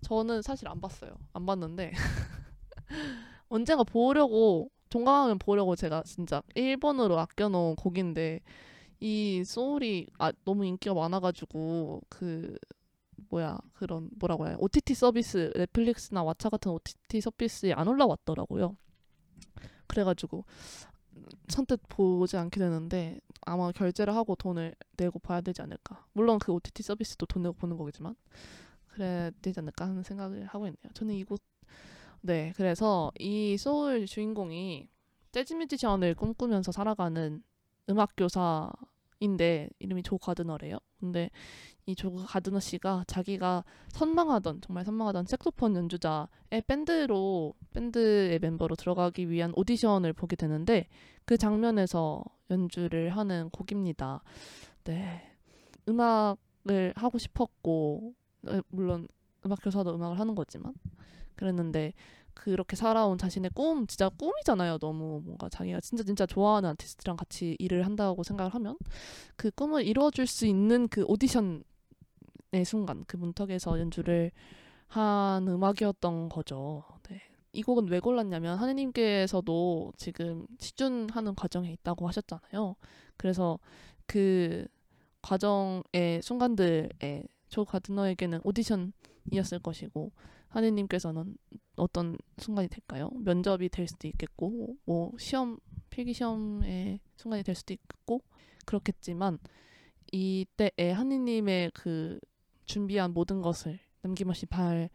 저는 0.00 0.42
사실 0.42 0.66
안 0.66 0.80
봤어요. 0.80 1.12
안 1.32 1.46
봤는데 1.46 1.92
언젠가 3.48 3.84
보려고 3.84 4.72
종강하면 4.90 5.38
보려고 5.38 5.76
제가 5.76 6.02
진짜 6.02 6.42
1번으로 6.56 7.16
아껴놓은 7.18 7.76
곡인데 7.76 8.40
이 8.98 9.44
소울이 9.46 10.08
아, 10.18 10.32
너무 10.44 10.66
인기가 10.66 10.96
많아가지고 10.96 12.02
그 12.08 12.58
뭐야 13.30 13.60
그런 13.74 14.10
뭐라고 14.18 14.48
해야 14.48 14.56
OTT 14.58 14.94
서비스 14.94 15.52
넷플릭스나 15.54 16.24
왓챠 16.24 16.50
같은 16.50 16.72
OTT 16.72 17.20
서비스에 17.20 17.72
안 17.72 17.86
올라왔더라고요. 17.86 18.76
그래가지고 19.86 20.44
선뜻 21.46 21.82
보지 21.88 22.36
않게 22.36 22.58
되는데 22.58 23.20
아마 23.46 23.72
결제를 23.72 24.14
하고 24.14 24.34
돈을 24.36 24.74
내고 24.96 25.18
봐야 25.18 25.40
되지 25.40 25.62
않을까. 25.62 26.06
물론 26.12 26.38
그 26.38 26.52
OTT 26.52 26.82
서비스도 26.82 27.26
돈 27.26 27.42
내고 27.42 27.54
보는 27.54 27.76
거겠지만 27.76 28.14
그래야 28.88 29.30
되지 29.42 29.60
않을까 29.60 29.86
하는 29.86 30.02
생각을 30.02 30.46
하고 30.46 30.66
있네요. 30.66 30.92
저는 30.94 31.14
이곳 31.14 31.42
네 32.20 32.52
그래서 32.56 33.12
이 33.18 33.56
소울 33.58 34.06
주인공이 34.06 34.88
재즈 35.32 35.54
뮤지션을 35.54 36.14
꿈꾸면서 36.14 36.72
살아가는 36.72 37.42
음악 37.90 38.12
교사인데 38.16 39.68
이름이 39.78 40.02
조 40.02 40.16
가드너래요. 40.18 40.78
근데 41.00 41.30
이 41.86 41.94
조 41.94 42.14
가드너 42.14 42.60
씨가 42.60 43.04
자기가 43.06 43.64
선망하던 43.88 44.62
정말 44.62 44.84
선망하던 44.84 45.26
색소폰 45.26 45.76
연주자의 45.76 46.62
밴드로 46.66 47.54
밴드의 47.74 48.38
멤버로 48.38 48.74
들어가기 48.76 49.28
위한 49.28 49.52
오디션을 49.54 50.14
보게 50.14 50.36
되는데 50.36 50.88
그 51.24 51.36
장면에서 51.36 52.22
연주를 52.50 53.10
하는 53.10 53.50
곡입니다. 53.50 54.22
네 54.84 55.22
음악을 55.88 56.92
하고 56.96 57.18
싶었고 57.18 58.14
어, 58.48 58.60
물론 58.68 59.08
음악 59.44 59.62
교사도 59.62 59.94
음악을 59.94 60.18
하는 60.18 60.34
거지만 60.34 60.74
그랬는데 61.36 61.92
그렇게 62.34 62.76
살아온 62.76 63.16
자신의 63.16 63.50
꿈 63.54 63.86
진짜 63.86 64.08
꿈이잖아요 64.08 64.78
너무 64.78 65.22
뭔가 65.24 65.48
자기가 65.48 65.80
진짜 65.80 66.02
진짜 66.02 66.26
좋아하는 66.26 66.70
아티스트랑 66.70 67.16
같이 67.16 67.56
일을 67.58 67.86
한다고 67.86 68.22
생각을 68.22 68.52
하면 68.54 68.76
그 69.36 69.50
꿈을 69.50 69.86
이루어줄 69.86 70.26
수 70.26 70.46
있는 70.46 70.88
그 70.88 71.04
오디션의 71.06 71.62
순간 72.64 73.04
그 73.06 73.16
문턱에서 73.16 73.78
연주를 73.78 74.32
한 74.88 75.46
음악이었던 75.48 76.28
거죠 76.28 76.84
네. 77.08 77.20
이 77.54 77.62
곡은 77.62 77.88
왜 77.88 78.00
골랐냐면 78.00 78.58
하느님께서도 78.58 79.92
지금 79.96 80.46
시준하는 80.58 81.34
과정에 81.34 81.72
있다고 81.72 82.08
하셨잖아요 82.08 82.76
그래서 83.16 83.58
그 84.06 84.66
과정의 85.22 86.20
순간들에 86.22 87.24
조 87.48 87.64
가드너에게는 87.64 88.40
오디션이었을 88.44 89.60
것이고 89.62 90.12
하느님께서는 90.48 91.36
어떤 91.76 92.16
순간이 92.38 92.68
될까요? 92.68 93.10
면접이 93.20 93.68
될 93.68 93.88
수도 93.88 94.06
있겠고 94.08 94.76
뭐 94.84 95.12
시험 95.18 95.58
필기 95.90 96.12
시험의 96.12 97.00
순간이 97.16 97.42
될 97.42 97.54
수도 97.54 97.72
있겠고 97.72 98.22
그렇겠지만 98.66 99.38
이때에 100.12 100.92
하느님의 100.92 101.70
그 101.74 102.18
준비한 102.66 103.12
모든 103.12 103.40
것을 103.40 103.78
남김없이 104.02 104.46
발 104.46 104.90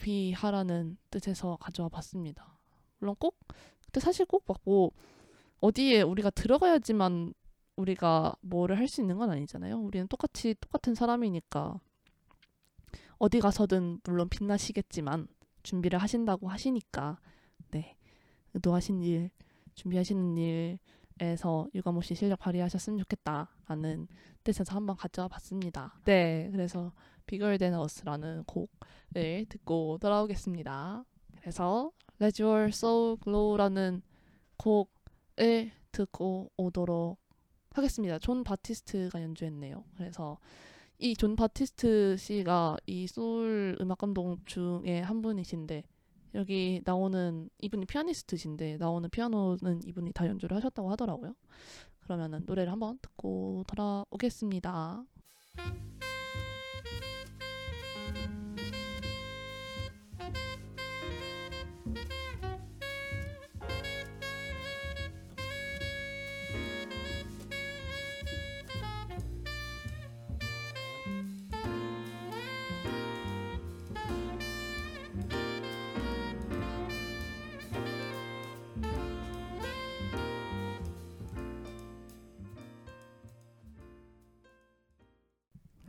휘하라는 0.00 0.96
뜻에서 1.10 1.56
가져와 1.60 1.88
봤습니다. 1.88 2.58
물론 2.98 3.16
꼭 3.18 3.38
근데 3.86 4.00
사실 4.00 4.26
꼭 4.26 4.44
막 4.46 4.60
뭐 4.64 4.90
어디에 5.60 6.02
우리가 6.02 6.30
들어가야지만 6.30 7.34
우리가 7.76 8.34
뭐를 8.40 8.78
할 8.78 8.88
수 8.88 9.00
있는 9.00 9.16
건 9.18 9.30
아니잖아요. 9.30 9.78
우리는 9.78 10.08
똑같이 10.08 10.54
똑같은 10.60 10.94
사람이니까 10.94 11.80
어디 13.18 13.40
가서든 13.40 14.00
물론 14.04 14.28
빛나시겠지만 14.28 15.28
준비를 15.62 16.00
하신다고 16.00 16.48
하시니까 16.48 17.18
네 17.70 17.96
의도하신 18.54 19.02
일 19.02 19.30
준비하시는 19.74 20.36
일 20.38 20.78
에서 21.20 21.68
유가모 21.74 22.00
씨 22.00 22.14
실력 22.14 22.40
발휘하셨으면 22.40 22.98
좋겠다라는 22.98 24.08
뜻에서 24.42 24.74
한번 24.74 24.96
가져와 24.96 25.28
봤습니다. 25.28 26.00
네, 26.04 26.48
그래서 26.50 26.92
Than 27.38 27.74
Us라는 27.74 28.44
곡을 28.44 29.46
듣고 29.48 29.98
돌아오겠습니다. 29.98 31.04
그래서 31.40 31.90
Let 32.20 32.42
Your 32.42 32.68
Soul 32.68 33.16
Glow라는 33.22 34.02
곡을 34.58 35.72
듣고 35.92 36.50
오도록 36.56 37.18
하겠습니다. 37.70 38.18
존 38.18 38.44
바티스트가 38.44 39.22
연주했네요. 39.22 39.84
그래서 39.96 40.38
이 40.98 41.14
존 41.16 41.34
바티스트 41.34 42.16
씨가 42.16 42.76
이 42.86 43.06
소울 43.08 43.76
음악 43.80 43.98
감독 43.98 44.46
중에 44.46 45.00
한 45.00 45.20
분이신데 45.20 45.82
여기 46.34 46.80
나오는 46.84 47.50
이분이 47.60 47.86
피아니스트신데 47.86 48.76
나오는 48.78 49.10
피아노는 49.10 49.80
이분이 49.84 50.12
다 50.12 50.26
연주를 50.26 50.56
하셨다고 50.56 50.90
하더라고요. 50.92 51.34
그러면은 52.00 52.42
노래를 52.46 52.70
한번 52.72 52.98
듣고 53.02 53.64
돌아오겠습니다. 53.66 55.04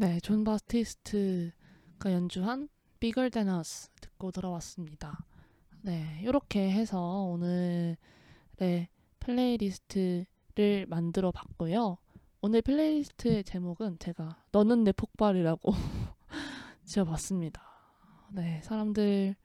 네, 0.03 0.19
존 0.19 0.43
바티스트가 0.43 2.11
연주한 2.11 2.67
Bigger 2.99 3.29
Than 3.29 3.57
Us 3.57 3.87
듣고 4.01 4.31
돌아왔습니다. 4.31 5.23
네, 5.81 6.19
이렇게 6.23 6.69
해서 6.69 6.99
오늘의 6.99 7.95
플레이리스트를 9.21 10.87
만들어 10.89 11.31
봤고요. 11.31 11.99
오늘 12.41 12.61
플레이리스트의 12.63 13.45
제목은 13.45 13.97
제가 13.99 14.43
너는 14.51 14.83
내 14.83 14.91
폭발이라고 14.91 15.71
지어봤습니다. 16.83 17.63
네, 18.33 18.59
사람들에게서 18.63 19.35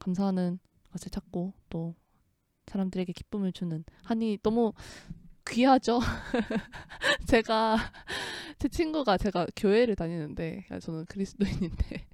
감사하는 0.00 0.58
것을 0.90 1.12
찾고 1.12 1.54
또 1.70 1.94
사람들에게 2.66 3.12
기쁨을 3.12 3.52
주는 3.52 3.84
한이 4.02 4.38
너무 4.42 4.72
귀하죠. 5.46 6.00
제가 7.28 7.76
제 8.62 8.68
친구가 8.68 9.18
제가 9.18 9.48
교회를 9.56 9.96
다니는데 9.96 10.66
저는 10.80 11.04
그리스도인인데 11.06 12.06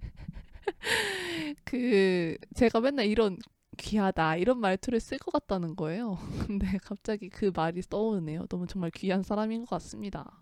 그 1.66 2.38
제가 2.54 2.80
맨날 2.80 3.04
이런 3.04 3.36
귀하다 3.76 4.36
이런 4.36 4.58
말투를 4.58 4.98
쓸 4.98 5.18
것 5.18 5.30
같다는 5.30 5.76
거예요. 5.76 6.16
근데 6.48 6.78
갑자기 6.78 7.28
그 7.28 7.52
말이 7.54 7.82
떠오르네요. 7.82 8.46
너무 8.46 8.66
정말 8.66 8.90
귀한 8.92 9.22
사람인 9.22 9.66
것 9.66 9.68
같습니다. 9.72 10.40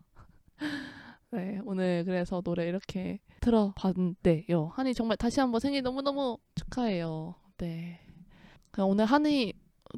네 1.32 1.58
오늘 1.64 2.04
그래서 2.04 2.40
노래 2.40 2.68
이렇게 2.68 3.18
들어봤는데요. 3.40 4.70
한이 4.74 4.94
정말 4.94 5.16
다시 5.16 5.40
한번 5.40 5.58
생일 5.58 5.82
너무 5.82 6.02
너무 6.02 6.38
축하해요. 6.54 7.34
네 7.56 7.98
그냥 8.70 8.90
오늘 8.90 9.06
한이 9.06 9.54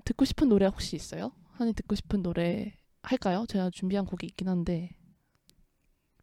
듣고 0.07 0.25
싶은 0.25 0.49
노래 0.49 0.65
혹시 0.65 0.97
있어요? 0.97 1.33
한이 1.53 1.75
듣고 1.75 1.95
싶은 1.95 2.23
노래 2.23 2.73
할까요? 3.03 3.45
제가 3.47 3.69
준비한 3.69 4.07
곡이 4.07 4.27
있긴 4.27 4.49
한데 4.49 4.98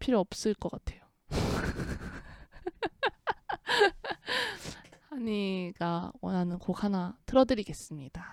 필요 0.06 0.20
없을 0.20 0.54
것 0.54 0.72
같아요. 0.72 1.02
한이가 5.10 6.14
원하는 6.22 6.60
곡 6.60 6.84
하나 6.84 7.18
틀어드리겠습니다. 7.26 8.24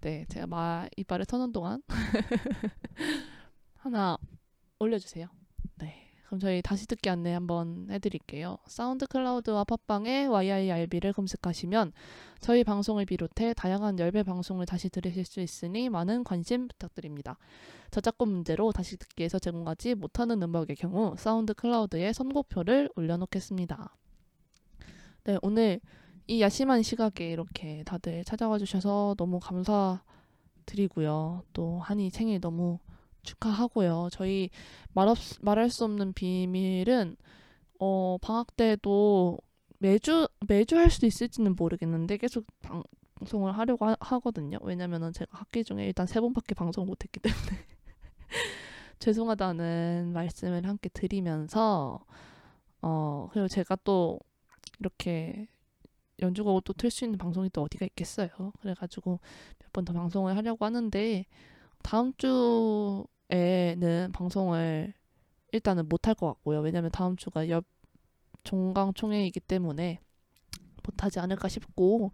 네, 0.00 0.26
제가 0.28 0.48
말 0.48 0.90
이빨을 0.96 1.26
터는 1.26 1.52
동안 1.52 1.82
하나 3.78 4.18
올려주세요. 4.80 5.28
네, 6.26 6.28
그럼 6.28 6.40
저희 6.40 6.60
다시 6.60 6.88
듣기 6.88 7.08
안내 7.08 7.32
한번 7.32 7.86
해드릴게요. 7.88 8.58
사운드 8.66 9.06
클라우드와 9.06 9.62
팟빵에 9.64 10.26
YIRB를 10.26 11.12
검색하시면 11.12 11.92
저희 12.40 12.64
방송을 12.64 13.06
비롯해 13.06 13.54
다양한 13.54 14.00
열배 14.00 14.24
방송을 14.24 14.66
다시 14.66 14.88
들으실 14.88 15.24
수 15.24 15.40
있으니 15.40 15.88
많은 15.88 16.24
관심 16.24 16.66
부탁드립니다. 16.66 17.38
저작권 17.92 18.28
문제로 18.28 18.72
다시 18.72 18.96
듣기에서 18.96 19.38
제공하지 19.38 19.94
못하는 19.94 20.42
음악의 20.42 20.74
경우 20.76 21.14
사운드 21.16 21.54
클라우드에 21.54 22.12
선곡표를 22.12 22.90
올려놓겠습니다. 22.96 23.94
네, 25.24 25.38
오늘 25.42 25.80
이 26.26 26.40
야심한 26.40 26.82
시각에 26.82 27.30
이렇게 27.30 27.84
다들 27.84 28.24
찾아와 28.24 28.58
주셔서 28.58 29.14
너무 29.16 29.38
감사드리고요. 29.38 31.44
또 31.52 31.78
한이 31.78 32.10
생일 32.10 32.40
너무 32.40 32.80
축하하고요. 33.26 34.08
저희 34.12 34.50
말없, 34.94 35.18
말할 35.42 35.70
수 35.70 35.84
없는 35.84 36.14
비밀은 36.14 37.16
어, 37.80 38.18
방학 38.22 38.56
때도 38.56 39.38
매주 39.78 40.28
매주 40.48 40.76
할수 40.78 41.06
있을지는 41.06 41.54
모르겠는데 41.56 42.16
계속 42.18 42.46
방송을 43.20 43.52
하려고 43.58 43.86
하, 43.86 43.96
하거든요. 44.00 44.58
왜냐면은 44.62 45.12
제가 45.12 45.38
학기 45.38 45.64
중에 45.64 45.86
일단 45.86 46.06
세 46.06 46.20
번밖에 46.20 46.54
방송 46.54 46.86
못했기 46.86 47.20
때문에 47.20 47.66
죄송하다는 48.98 50.12
말씀을 50.14 50.66
함께 50.66 50.88
드리면서 50.90 52.04
어 52.82 53.28
그리고 53.32 53.48
제가 53.48 53.76
또 53.84 54.20
이렇게 54.80 55.48
연주곡을 56.20 56.62
또 56.64 56.72
틀 56.74 56.90
수 56.90 57.04
있는 57.04 57.18
방송이 57.18 57.50
또 57.52 57.62
어디가 57.62 57.86
있겠어요. 57.86 58.28
그래가지고 58.60 59.20
몇 59.60 59.72
번 59.72 59.84
더 59.84 59.92
방송을 59.92 60.36
하려고 60.36 60.64
하는데 60.64 61.26
다음 61.82 62.12
주 62.18 63.04
에는 63.30 64.12
방송을 64.12 64.94
일단은 65.52 65.88
못할 65.88 66.14
것 66.14 66.26
같고요. 66.26 66.60
왜냐면 66.60 66.90
다음 66.90 67.16
주가 67.16 67.48
옆 67.48 67.64
종강 68.44 68.94
총회이기 68.94 69.40
때문에 69.40 70.00
못하지 70.84 71.18
않을까 71.18 71.48
싶고 71.48 72.12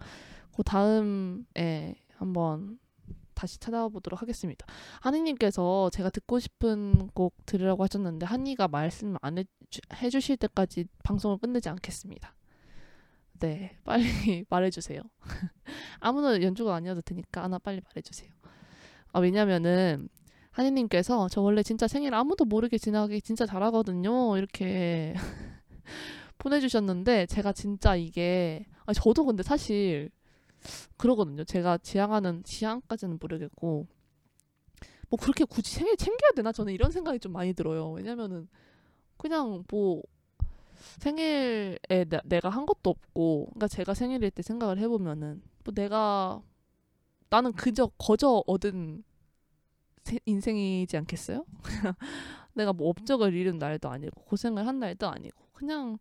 그 0.56 0.62
다음에 0.62 1.94
한번 2.16 2.78
다시 3.34 3.58
찾아보도록 3.58 4.22
하겠습니다. 4.22 4.66
한이님께서 5.00 5.90
제가 5.90 6.10
듣고 6.10 6.38
싶은 6.38 7.08
곡 7.08 7.34
들으라고 7.44 7.82
하셨는데 7.82 8.26
한이가 8.26 8.68
말씀 8.68 9.16
안 9.20 9.38
해주, 9.38 9.80
해주실 9.94 10.36
때까지 10.36 10.86
방송을 11.02 11.38
끝내지 11.38 11.68
않겠습니다. 11.68 12.34
네, 13.40 13.76
빨리 13.84 14.04
말해주세요. 14.48 15.02
아무나 15.98 16.40
연주가 16.40 16.76
아니어도 16.76 17.00
되니까 17.00 17.42
하나 17.42 17.58
빨리 17.58 17.80
말해주세요. 17.84 18.30
아, 19.12 19.18
왜냐면은 19.18 20.08
한이님께서 20.52 21.28
저 21.28 21.40
원래 21.40 21.62
진짜 21.62 21.88
생일 21.88 22.14
아무도 22.14 22.44
모르게 22.44 22.78
지나기 22.78 23.20
진짜 23.20 23.46
잘하거든요. 23.46 24.36
이렇게 24.36 25.14
보내주셨는데 26.38 27.26
제가 27.26 27.52
진짜 27.52 27.96
이게 27.96 28.66
아 28.86 28.92
저도 28.92 29.24
근데 29.24 29.42
사실 29.42 30.10
그러거든요. 30.96 31.44
제가 31.44 31.78
지향하는 31.78 32.44
지향까지는 32.44 33.18
모르겠고 33.20 33.86
뭐 35.08 35.18
그렇게 35.18 35.44
굳이 35.44 35.72
생일 35.74 35.96
챙겨야 35.96 36.32
되나 36.36 36.52
저는 36.52 36.72
이런 36.72 36.90
생각이 36.90 37.18
좀 37.18 37.32
많이 37.32 37.54
들어요. 37.54 37.90
왜냐면은 37.90 38.48
그냥 39.16 39.64
뭐 39.70 40.02
생일에 40.98 42.04
나, 42.08 42.20
내가 42.24 42.50
한 42.50 42.66
것도 42.66 42.90
없고 42.90 43.46
그러니까 43.46 43.68
제가 43.68 43.94
생일일 43.94 44.30
때 44.30 44.42
생각을 44.42 44.78
해보면은 44.78 45.42
뭐 45.64 45.74
내가 45.74 46.42
나는 47.30 47.52
그저 47.52 47.86
거저 47.98 48.42
얻은 48.46 49.02
세, 49.02 49.11
인생이지 50.26 50.96
않겠어요? 50.96 51.44
내가 52.54 52.72
뭐 52.72 52.88
업적을 52.88 53.34
이룬 53.34 53.58
날도 53.58 53.88
아니고 53.88 54.22
고생을 54.22 54.66
한 54.66 54.78
날도 54.78 55.08
아니고 55.08 55.36
그냥 55.52 55.98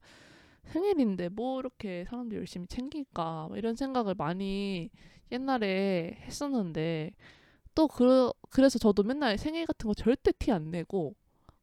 생일인데 0.66 1.30
뭐 1.30 1.60
이렇게 1.60 2.06
사람들 2.06 2.38
열심히 2.38 2.68
챙길까 2.68 3.48
뭐 3.50 3.58
이런 3.58 3.76
생각을 3.76 4.16
많이 4.16 4.90
옛날에 5.32 6.18
했었는데 6.26 7.12
또 7.74 7.88
그, 7.88 8.32
그래서 8.50 8.78
저도 8.80 9.04
맨날 9.04 9.38
생일 9.38 9.66
같은 9.66 9.88
거 9.88 9.94
절대 9.94 10.32
티 10.32 10.52
안 10.52 10.72
내고 10.72 11.16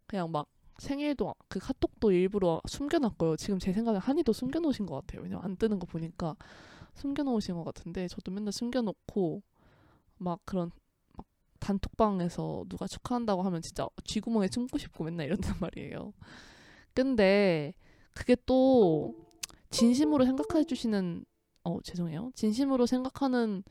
그냥 0.07 0.31
막 0.33 0.49
생일도 0.79 1.35
그 1.49 1.59
카톡도 1.59 2.13
일부러 2.13 2.61
숨겨놨고요. 2.67 3.37
지금 3.37 3.59
제 3.59 3.73
생각에 3.73 3.99
한이도 3.99 4.33
숨겨놓으신 4.33 4.87
것 4.87 4.95
같아요. 4.95 5.23
왜냐면 5.23 5.45
안 5.45 5.57
뜨는 5.57 5.79
거 5.79 5.87
보니까 5.87 6.37
숨겨놓으신 6.95 7.55
것 7.57 7.65
같은데 7.65 8.09
저도 8.09 8.31
맨날 8.33 8.53
숨겨놓고 8.53 9.43
막 10.19 10.41
그런 10.45 10.71
막 10.71 10.88
단톡방에서 11.69 12.65
누가 12.69 12.87
축하한다고 12.87 13.43
하면 13.43 13.61
진짜 13.61 13.87
쥐구멍에 14.05 14.49
숨고 14.51 14.79
싶고 14.79 15.05
맨날 15.05 15.27
이런단 15.27 15.57
말이에요. 15.61 16.15
근데 16.95 17.75
그게 18.15 18.37
또 18.47 19.15
진심으로 19.71 20.25
생각해 20.25 20.65
주시는 20.65 21.25
어 21.65 21.79
죄송해요. 21.83 22.33
진심으로 22.35 22.87
생각하는 22.87 23.63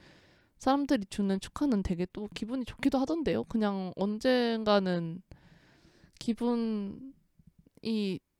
사람들이 0.60 1.06
주는 1.10 1.40
축하는 1.40 1.82
되게 1.82 2.06
또 2.14 2.28
기분이 2.36 2.66
좋기도 2.66 3.00
하던데요. 3.00 3.46
그냥 3.46 3.92
언젠가는 3.96 5.22
기분이 6.20 7.00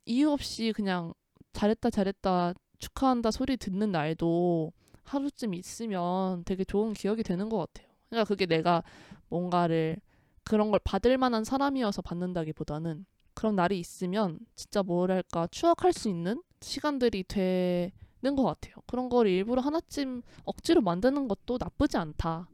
이유 0.06 0.32
없이 0.32 0.72
그냥 0.76 1.14
잘했다 1.54 1.90
잘했다 1.90 2.54
축하한다 2.78 3.32
소리 3.32 3.58
듣는 3.58 3.92
날도 3.92 4.72
하루쯤 5.04 5.56
있으면 5.56 6.44
되게 6.44 6.64
좋은 6.64 6.94
기억이 6.94 7.24
되는 7.24 7.50
것 7.50 7.58
같아요. 7.58 7.88
그러니까 8.10 8.28
그게 8.28 8.46
내가 8.46 8.84
뭔가를 9.30 9.98
그런 10.44 10.72
걸 10.72 10.80
받을 10.84 11.18
만한 11.18 11.44
사람이어서 11.44 12.02
받는다기보다는 12.02 13.06
그런 13.34 13.56
날이 13.56 13.80
있으면 13.80 14.40
진짜 14.56 14.82
뭐랄까 14.82 15.48
추억할 15.52 15.94
수 15.94 16.10
있는 16.10 16.42
시간들이 16.62 17.24
되는 17.24 18.36
것 18.36 18.44
같아요. 18.44 18.76
그런 18.88 19.10
걸 19.10 19.28
일부러 19.28 19.62
하나쯤 19.62 20.24
억지로 20.44 20.82
만드는 20.82 21.28
것도 21.28 21.58
나쁘지 21.60 21.98
않다. 21.98 22.50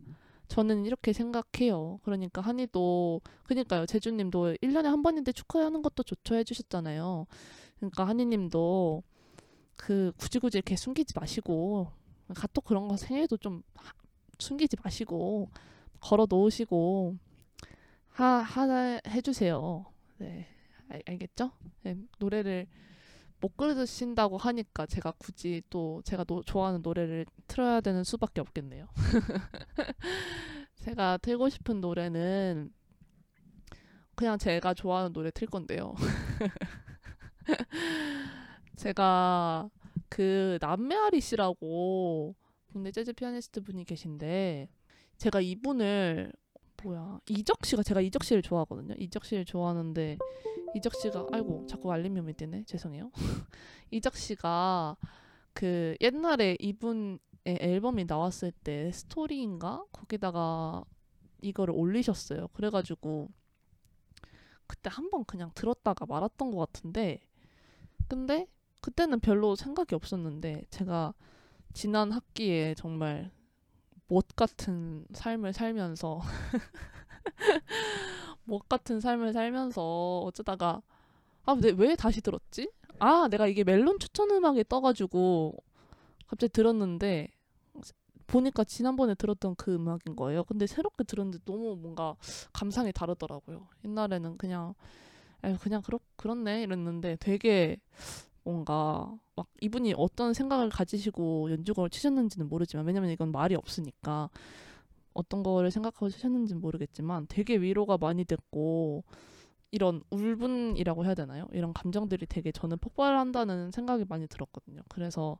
저는 0.49 0.85
이렇게 0.85 1.13
생각해요. 1.13 1.99
그러니까 2.03 2.41
한이도 2.41 3.21
그러니까요. 3.43 3.85
제주님도 3.85 4.55
1년에 4.61 4.83
한 4.83 5.01
번인데 5.01 5.31
축하하는 5.31 5.81
것도 5.81 6.03
좋죠 6.03 6.35
해주셨잖아요. 6.35 7.25
그러니까 7.77 8.07
한이님도 8.07 9.03
그 9.75 10.11
굳이 10.17 10.39
굳이 10.39 10.57
이렇게 10.57 10.75
숨기지 10.75 11.13
마시고 11.15 11.87
가톡 12.35 12.65
그런 12.65 12.87
거 12.87 12.97
생일도 12.97 13.37
좀 13.37 13.63
하- 13.75 13.93
숨기지 14.39 14.77
마시고 14.83 15.49
걸어 16.03 16.27
놓으시고 16.29 17.17
하, 18.09 18.41
하 18.41 18.99
해주세요. 19.07 19.85
네, 20.17 20.45
알, 20.89 21.01
알겠죠? 21.07 21.51
네, 21.83 21.95
노래를 22.19 22.67
못 23.39 23.55
들으신다고 23.55 24.37
하니까 24.37 24.85
제가 24.85 25.13
굳이 25.17 25.61
또 25.69 26.01
제가 26.03 26.25
노, 26.25 26.43
좋아하는 26.43 26.81
노래를 26.81 27.25
틀어야 27.47 27.79
되는 27.79 28.03
수밖에 28.03 28.41
없겠네요. 28.41 28.87
제가 30.75 31.17
틀고 31.17 31.47
싶은 31.47 31.79
노래는 31.79 32.73
그냥 34.15 34.37
제가 34.37 34.73
좋아하는 34.73 35.13
노래 35.13 35.31
틀 35.31 35.47
건데요. 35.47 35.95
제가 38.75 39.69
그 40.09 40.57
남메아리 40.59 41.21
씨라고 41.21 42.35
국내 42.71 42.91
재즈 42.91 43.13
피아니스트 43.13 43.61
분이 43.61 43.85
계신데 43.85 44.67
제가 45.23 45.39
이분을 45.39 46.33
뭐야 46.83 47.21
이적 47.29 47.65
씨가 47.65 47.81
제가 47.81 48.01
이적 48.01 48.25
씨를 48.25 48.41
좋아하거든요. 48.41 48.93
이적 48.97 49.23
씨를 49.23 49.45
좋아하는데 49.45 50.17
이적 50.75 50.93
씨가 50.95 51.27
아이고 51.31 51.65
자꾸 51.65 51.93
알림이 51.93 52.19
오면 52.19 52.33
뜨네 52.35 52.65
죄송해요. 52.65 53.09
이적 53.89 54.17
씨가 54.17 54.97
그 55.53 55.95
옛날에 56.01 56.57
이분의 56.59 57.19
앨범이 57.45 58.03
나왔을 58.03 58.51
때 58.51 58.91
스토리인가 58.91 59.85
거기다가 59.93 60.83
이거를 61.41 61.73
올리셨어요. 61.73 62.49
그래가지고 62.49 63.29
그때 64.67 64.89
한 64.91 65.09
번 65.09 65.23
그냥 65.23 65.51
들었다가 65.55 66.05
말았던 66.05 66.51
것 66.51 66.57
같은데 66.57 67.21
근데 68.09 68.47
그때는 68.81 69.21
별로 69.21 69.55
생각이 69.55 69.95
없었는데 69.95 70.65
제가 70.69 71.13
지난 71.71 72.11
학기에 72.11 72.73
정말 72.75 73.31
못 74.07 74.27
같은 74.35 75.05
삶을 75.13 75.53
살면서 75.53 76.21
못 78.45 78.67
같은 78.69 78.99
삶을 78.99 79.33
살면서 79.33 80.19
어쩌다가 80.19 80.81
아, 81.45 81.55
내, 81.55 81.71
왜 81.71 81.95
다시 81.95 82.21
들었지? 82.21 82.69
아, 82.99 83.27
내가 83.29 83.47
이게 83.47 83.63
멜론 83.63 83.99
추천 83.99 84.31
음악에 84.31 84.63
떠가지고 84.67 85.55
갑자기 86.27 86.51
들었는데 86.53 87.29
보니까 88.27 88.63
지난번에 88.63 89.15
들었던 89.15 89.55
그 89.55 89.75
음악인 89.75 90.15
거예요. 90.15 90.43
근데 90.45 90.65
새롭게 90.65 91.03
들었는데 91.03 91.43
너무 91.45 91.75
뭔가 91.75 92.15
감상이 92.53 92.91
다르더라고요. 92.91 93.67
옛날에는 93.85 94.37
그냥 94.37 94.73
에 95.43 95.55
그냥 95.57 95.81
그렇 95.81 95.99
그렇네 96.15 96.63
이랬는데 96.63 97.17
되게 97.19 97.77
뭔가 98.43 99.17
막 99.35 99.47
이분이 99.61 99.93
어떤 99.97 100.33
생각을 100.33 100.69
가지시고 100.69 101.51
연주곡을 101.51 101.89
치셨는지는 101.89 102.49
모르지만 102.49 102.85
왜냐면 102.85 103.09
이건 103.09 103.31
말이 103.31 103.55
없으니까 103.55 104.29
어떤 105.13 105.43
거를 105.43 105.71
생각하고 105.71 106.09
치셨는지는 106.09 106.61
모르겠지만 106.61 107.27
되게 107.29 107.55
위로가 107.55 107.97
많이 107.97 108.25
됐고 108.25 109.03
이런 109.71 110.03
울분이라고 110.11 111.05
해야 111.05 111.15
되나요? 111.15 111.47
이런 111.51 111.73
감정들이 111.73 112.27
되게 112.27 112.51
저는 112.51 112.77
폭발한다는 112.77 113.71
생각이 113.71 114.05
많이 114.07 114.27
들었거든요. 114.27 114.81
그래서 114.87 115.39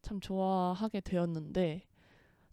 참 0.00 0.20
좋아하게 0.20 1.00
되었는데 1.00 1.82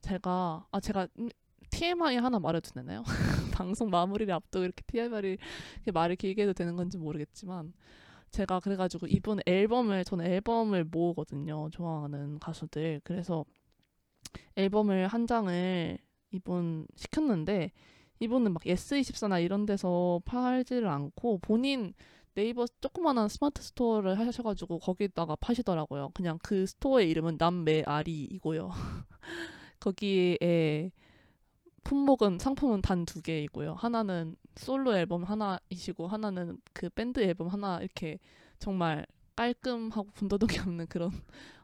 제가 0.02 0.68
아 0.72 0.80
제가 0.80 1.08
음, 1.20 1.30
TMI 1.70 2.18
하나 2.18 2.40
말해도 2.40 2.72
되나요? 2.72 3.04
방송 3.54 3.90
마무리를 3.90 4.34
앞두고 4.34 4.66
이렇게 4.66 4.84
TMI를 4.88 5.38
이렇게 5.76 5.92
말을 5.92 6.16
길게 6.16 6.44
해도 6.44 6.54
되는 6.54 6.76
건지 6.76 6.98
모르겠지만 6.98 7.74
제가 8.32 8.60
그래가지고 8.60 9.08
이분 9.08 9.40
앨범을 9.46 10.04
저는 10.06 10.26
앨범을 10.26 10.86
모으거든요. 10.86 11.70
좋아하는 11.72 12.40
가수들. 12.40 13.02
그래서 13.04 13.46
앨범을 14.56 15.08
한 15.08 15.28
장을 15.28 15.98
이분 16.32 16.88
시켰는데 16.96 17.72
이분은 18.20 18.54
막 18.54 18.64
예스24나 18.64 19.44
이런 19.44 19.66
데서 19.66 20.22
팔지를 20.26 20.88
않고 20.88 21.40
본인 21.40 21.94
네이버 22.34 22.66
조그만한 22.82 23.30
스마트 23.30 23.62
스토어를 23.62 24.20
하셔가지고 24.20 24.80
거기다가 24.80 25.36
파시더라고요. 25.38 26.12
그냥 26.14 26.38
그 26.44 26.66
스토어의 26.66 27.10
이름은 27.10 27.38
남메아리이고요. 27.40 28.70
거기에 29.80 30.92
품목은 31.84 32.40
상품은 32.40 32.82
단 32.82 33.06
두 33.06 33.22
개이고요. 33.22 33.74
하나는 33.76 34.36
솔로 34.56 34.96
앨범 34.96 35.24
하나이시고 35.24 36.08
하나는 36.08 36.58
그 36.74 36.90
밴드 36.90 37.20
앨범 37.22 37.48
하나 37.48 37.80
이렇게 37.80 38.20
정말 38.60 39.06
깔끔하고 39.36 40.10
군더더기 40.12 40.60
없는 40.62 40.88
그런 40.88 41.12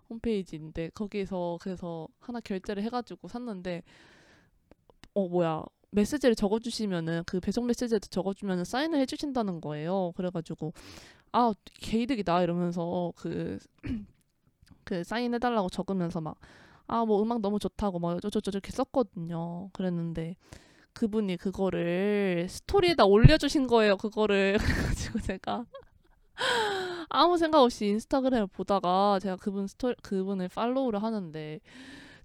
홈페이지인데 0.09 0.89
거기서 0.93 1.59
그래서 1.61 2.07
하나 2.19 2.39
결제를 2.41 2.83
해가지고 2.83 3.27
샀는데 3.27 3.83
어 5.13 5.27
뭐야 5.27 5.63
메시지를 5.91 6.35
적어주시면은 6.35 7.23
그 7.25 7.39
배송 7.39 7.65
메시지에도 7.67 8.07
적어주면은 8.07 8.63
사인을 8.63 8.99
해주신다는 9.01 9.59
거예요. 9.61 10.13
그래가지고 10.15 10.73
아 11.33 11.53
개이득이다 11.81 12.43
이러면서 12.43 13.13
그 13.17 13.59
그 14.85 15.03
사인 15.03 15.33
해달라고 15.33 15.69
적으면서 15.69 16.21
막 16.21 16.37
아 16.91 17.05
뭐 17.05 17.21
음악 17.23 17.39
너무 17.41 17.57
좋다고 17.59 17.99
막 17.99 18.17
어쩌저쩌 18.17 18.51
이렇게 18.51 18.71
썼거든요. 18.71 19.69
그랬는데 19.73 20.35
그분이 20.93 21.37
그거를 21.37 22.47
스토리에다 22.49 23.05
올려주신 23.05 23.67
거예요. 23.67 23.97
그거를 23.97 24.57
그래가지고 24.93 25.19
제가 25.21 25.65
아무 27.09 27.37
생각 27.37 27.61
없이 27.61 27.87
인스타그램을 27.87 28.47
보다가 28.47 29.19
제가 29.19 29.35
그분 29.37 29.67
스토리 29.67 29.95
그분을 30.01 30.47
팔로우를 30.49 31.03
하는데 31.03 31.59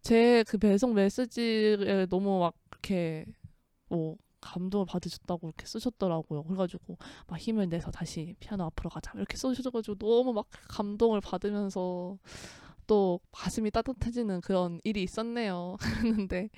제 0.02 0.44
그 0.48 0.58
배송 0.58 0.94
메시지에 0.94 2.06
너무 2.10 2.40
막 2.40 2.54
이렇게 2.72 3.26
뭐 3.88 4.16
감동을 4.40 4.86
받으셨다고 4.86 5.48
이렇게 5.48 5.66
쓰셨더라고요. 5.66 6.44
그래가지고 6.44 6.98
막 7.26 7.38
힘을 7.38 7.68
내서 7.68 7.90
다시 7.90 8.34
피아노 8.40 8.64
앞으로 8.66 8.90
가자 8.90 9.12
이렇게 9.16 9.36
써주셔가지고 9.36 9.96
너무 9.98 10.32
막 10.32 10.46
감동을 10.68 11.20
받으면서 11.20 12.18
또 12.86 13.20
가슴이 13.32 13.70
따뜻해지는 13.72 14.40
그런 14.42 14.80
일이 14.84 15.02
있었네요. 15.02 15.76
그랬는데 16.28 16.50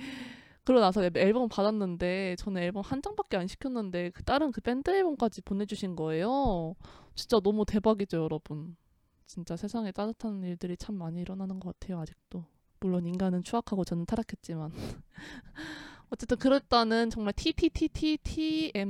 그러고 0.69 0.83
나서 0.83 1.03
앨범 1.15 1.49
받았는데 1.49 2.37
저는 2.37 2.63
앨범 2.63 2.83
한 2.83 3.01
장밖에 3.01 3.39
안 3.39 3.47
시켰는데 3.47 4.11
그 4.11 4.23
다른 4.23 4.53
그 4.53 4.61
밴드 4.61 4.91
앨범까지 4.91 5.41
보내주신 5.41 5.97
거예요. 5.97 6.75
진짜 7.15 7.41
너무 7.41 7.65
대박이죠, 7.65 8.19
여러분. 8.19 8.77
진짜 9.25 9.57
세상에 9.57 9.93
따뜻한 9.93 10.43
일들이 10.45 10.77
참 10.77 10.97
많이 10.97 11.23
일어나는 11.23 11.59
것 11.59 11.73
같아요, 11.81 12.01
아직도. 12.01 12.45
물론 12.81 13.07
인간은 13.07 13.45
추악하고 13.45 13.83
저는 13.85 14.05
타락했지만. 14.05 14.71
어쨌든 16.11 16.37
그랬다는 16.37 17.09
정말 17.09 17.33
TTTTTMI를 17.33 18.81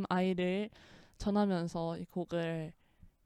전하면서 1.16 1.98
이 1.98 2.06
곡을 2.06 2.72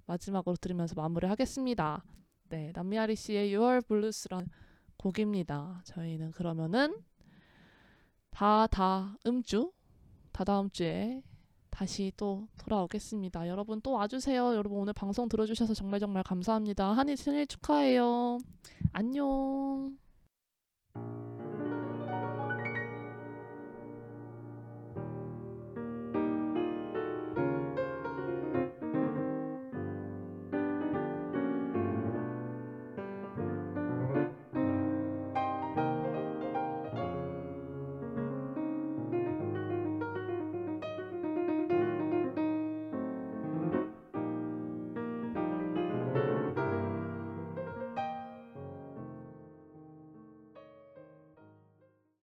마지막으로 0.04 0.56
들으면서 0.56 0.94
마무리하겠습니다. 0.94 2.04
네, 2.50 2.70
남미아리 2.74 3.16
씨의 3.16 3.54
6월 3.56 3.88
블루스라는 3.88 4.46
곡입니다. 4.98 5.80
저희는 5.86 6.32
그러면은 6.32 6.94
다 8.32 8.66
다음 8.66 9.42
주, 9.44 9.72
다다음 10.32 10.70
주에 10.70 11.22
다시 11.70 12.12
또 12.16 12.48
돌아오겠습니다. 12.58 13.48
여러분 13.48 13.80
또 13.80 13.92
와주세요. 13.92 14.54
여러분 14.54 14.78
오늘 14.78 14.92
방송 14.92 15.28
들어주셔서 15.28 15.74
정말 15.74 16.00
정말 16.00 16.22
감사합니다. 16.22 16.92
한이 16.92 17.16
생일 17.16 17.46
축하해요. 17.46 18.38
안녕. 18.92 19.96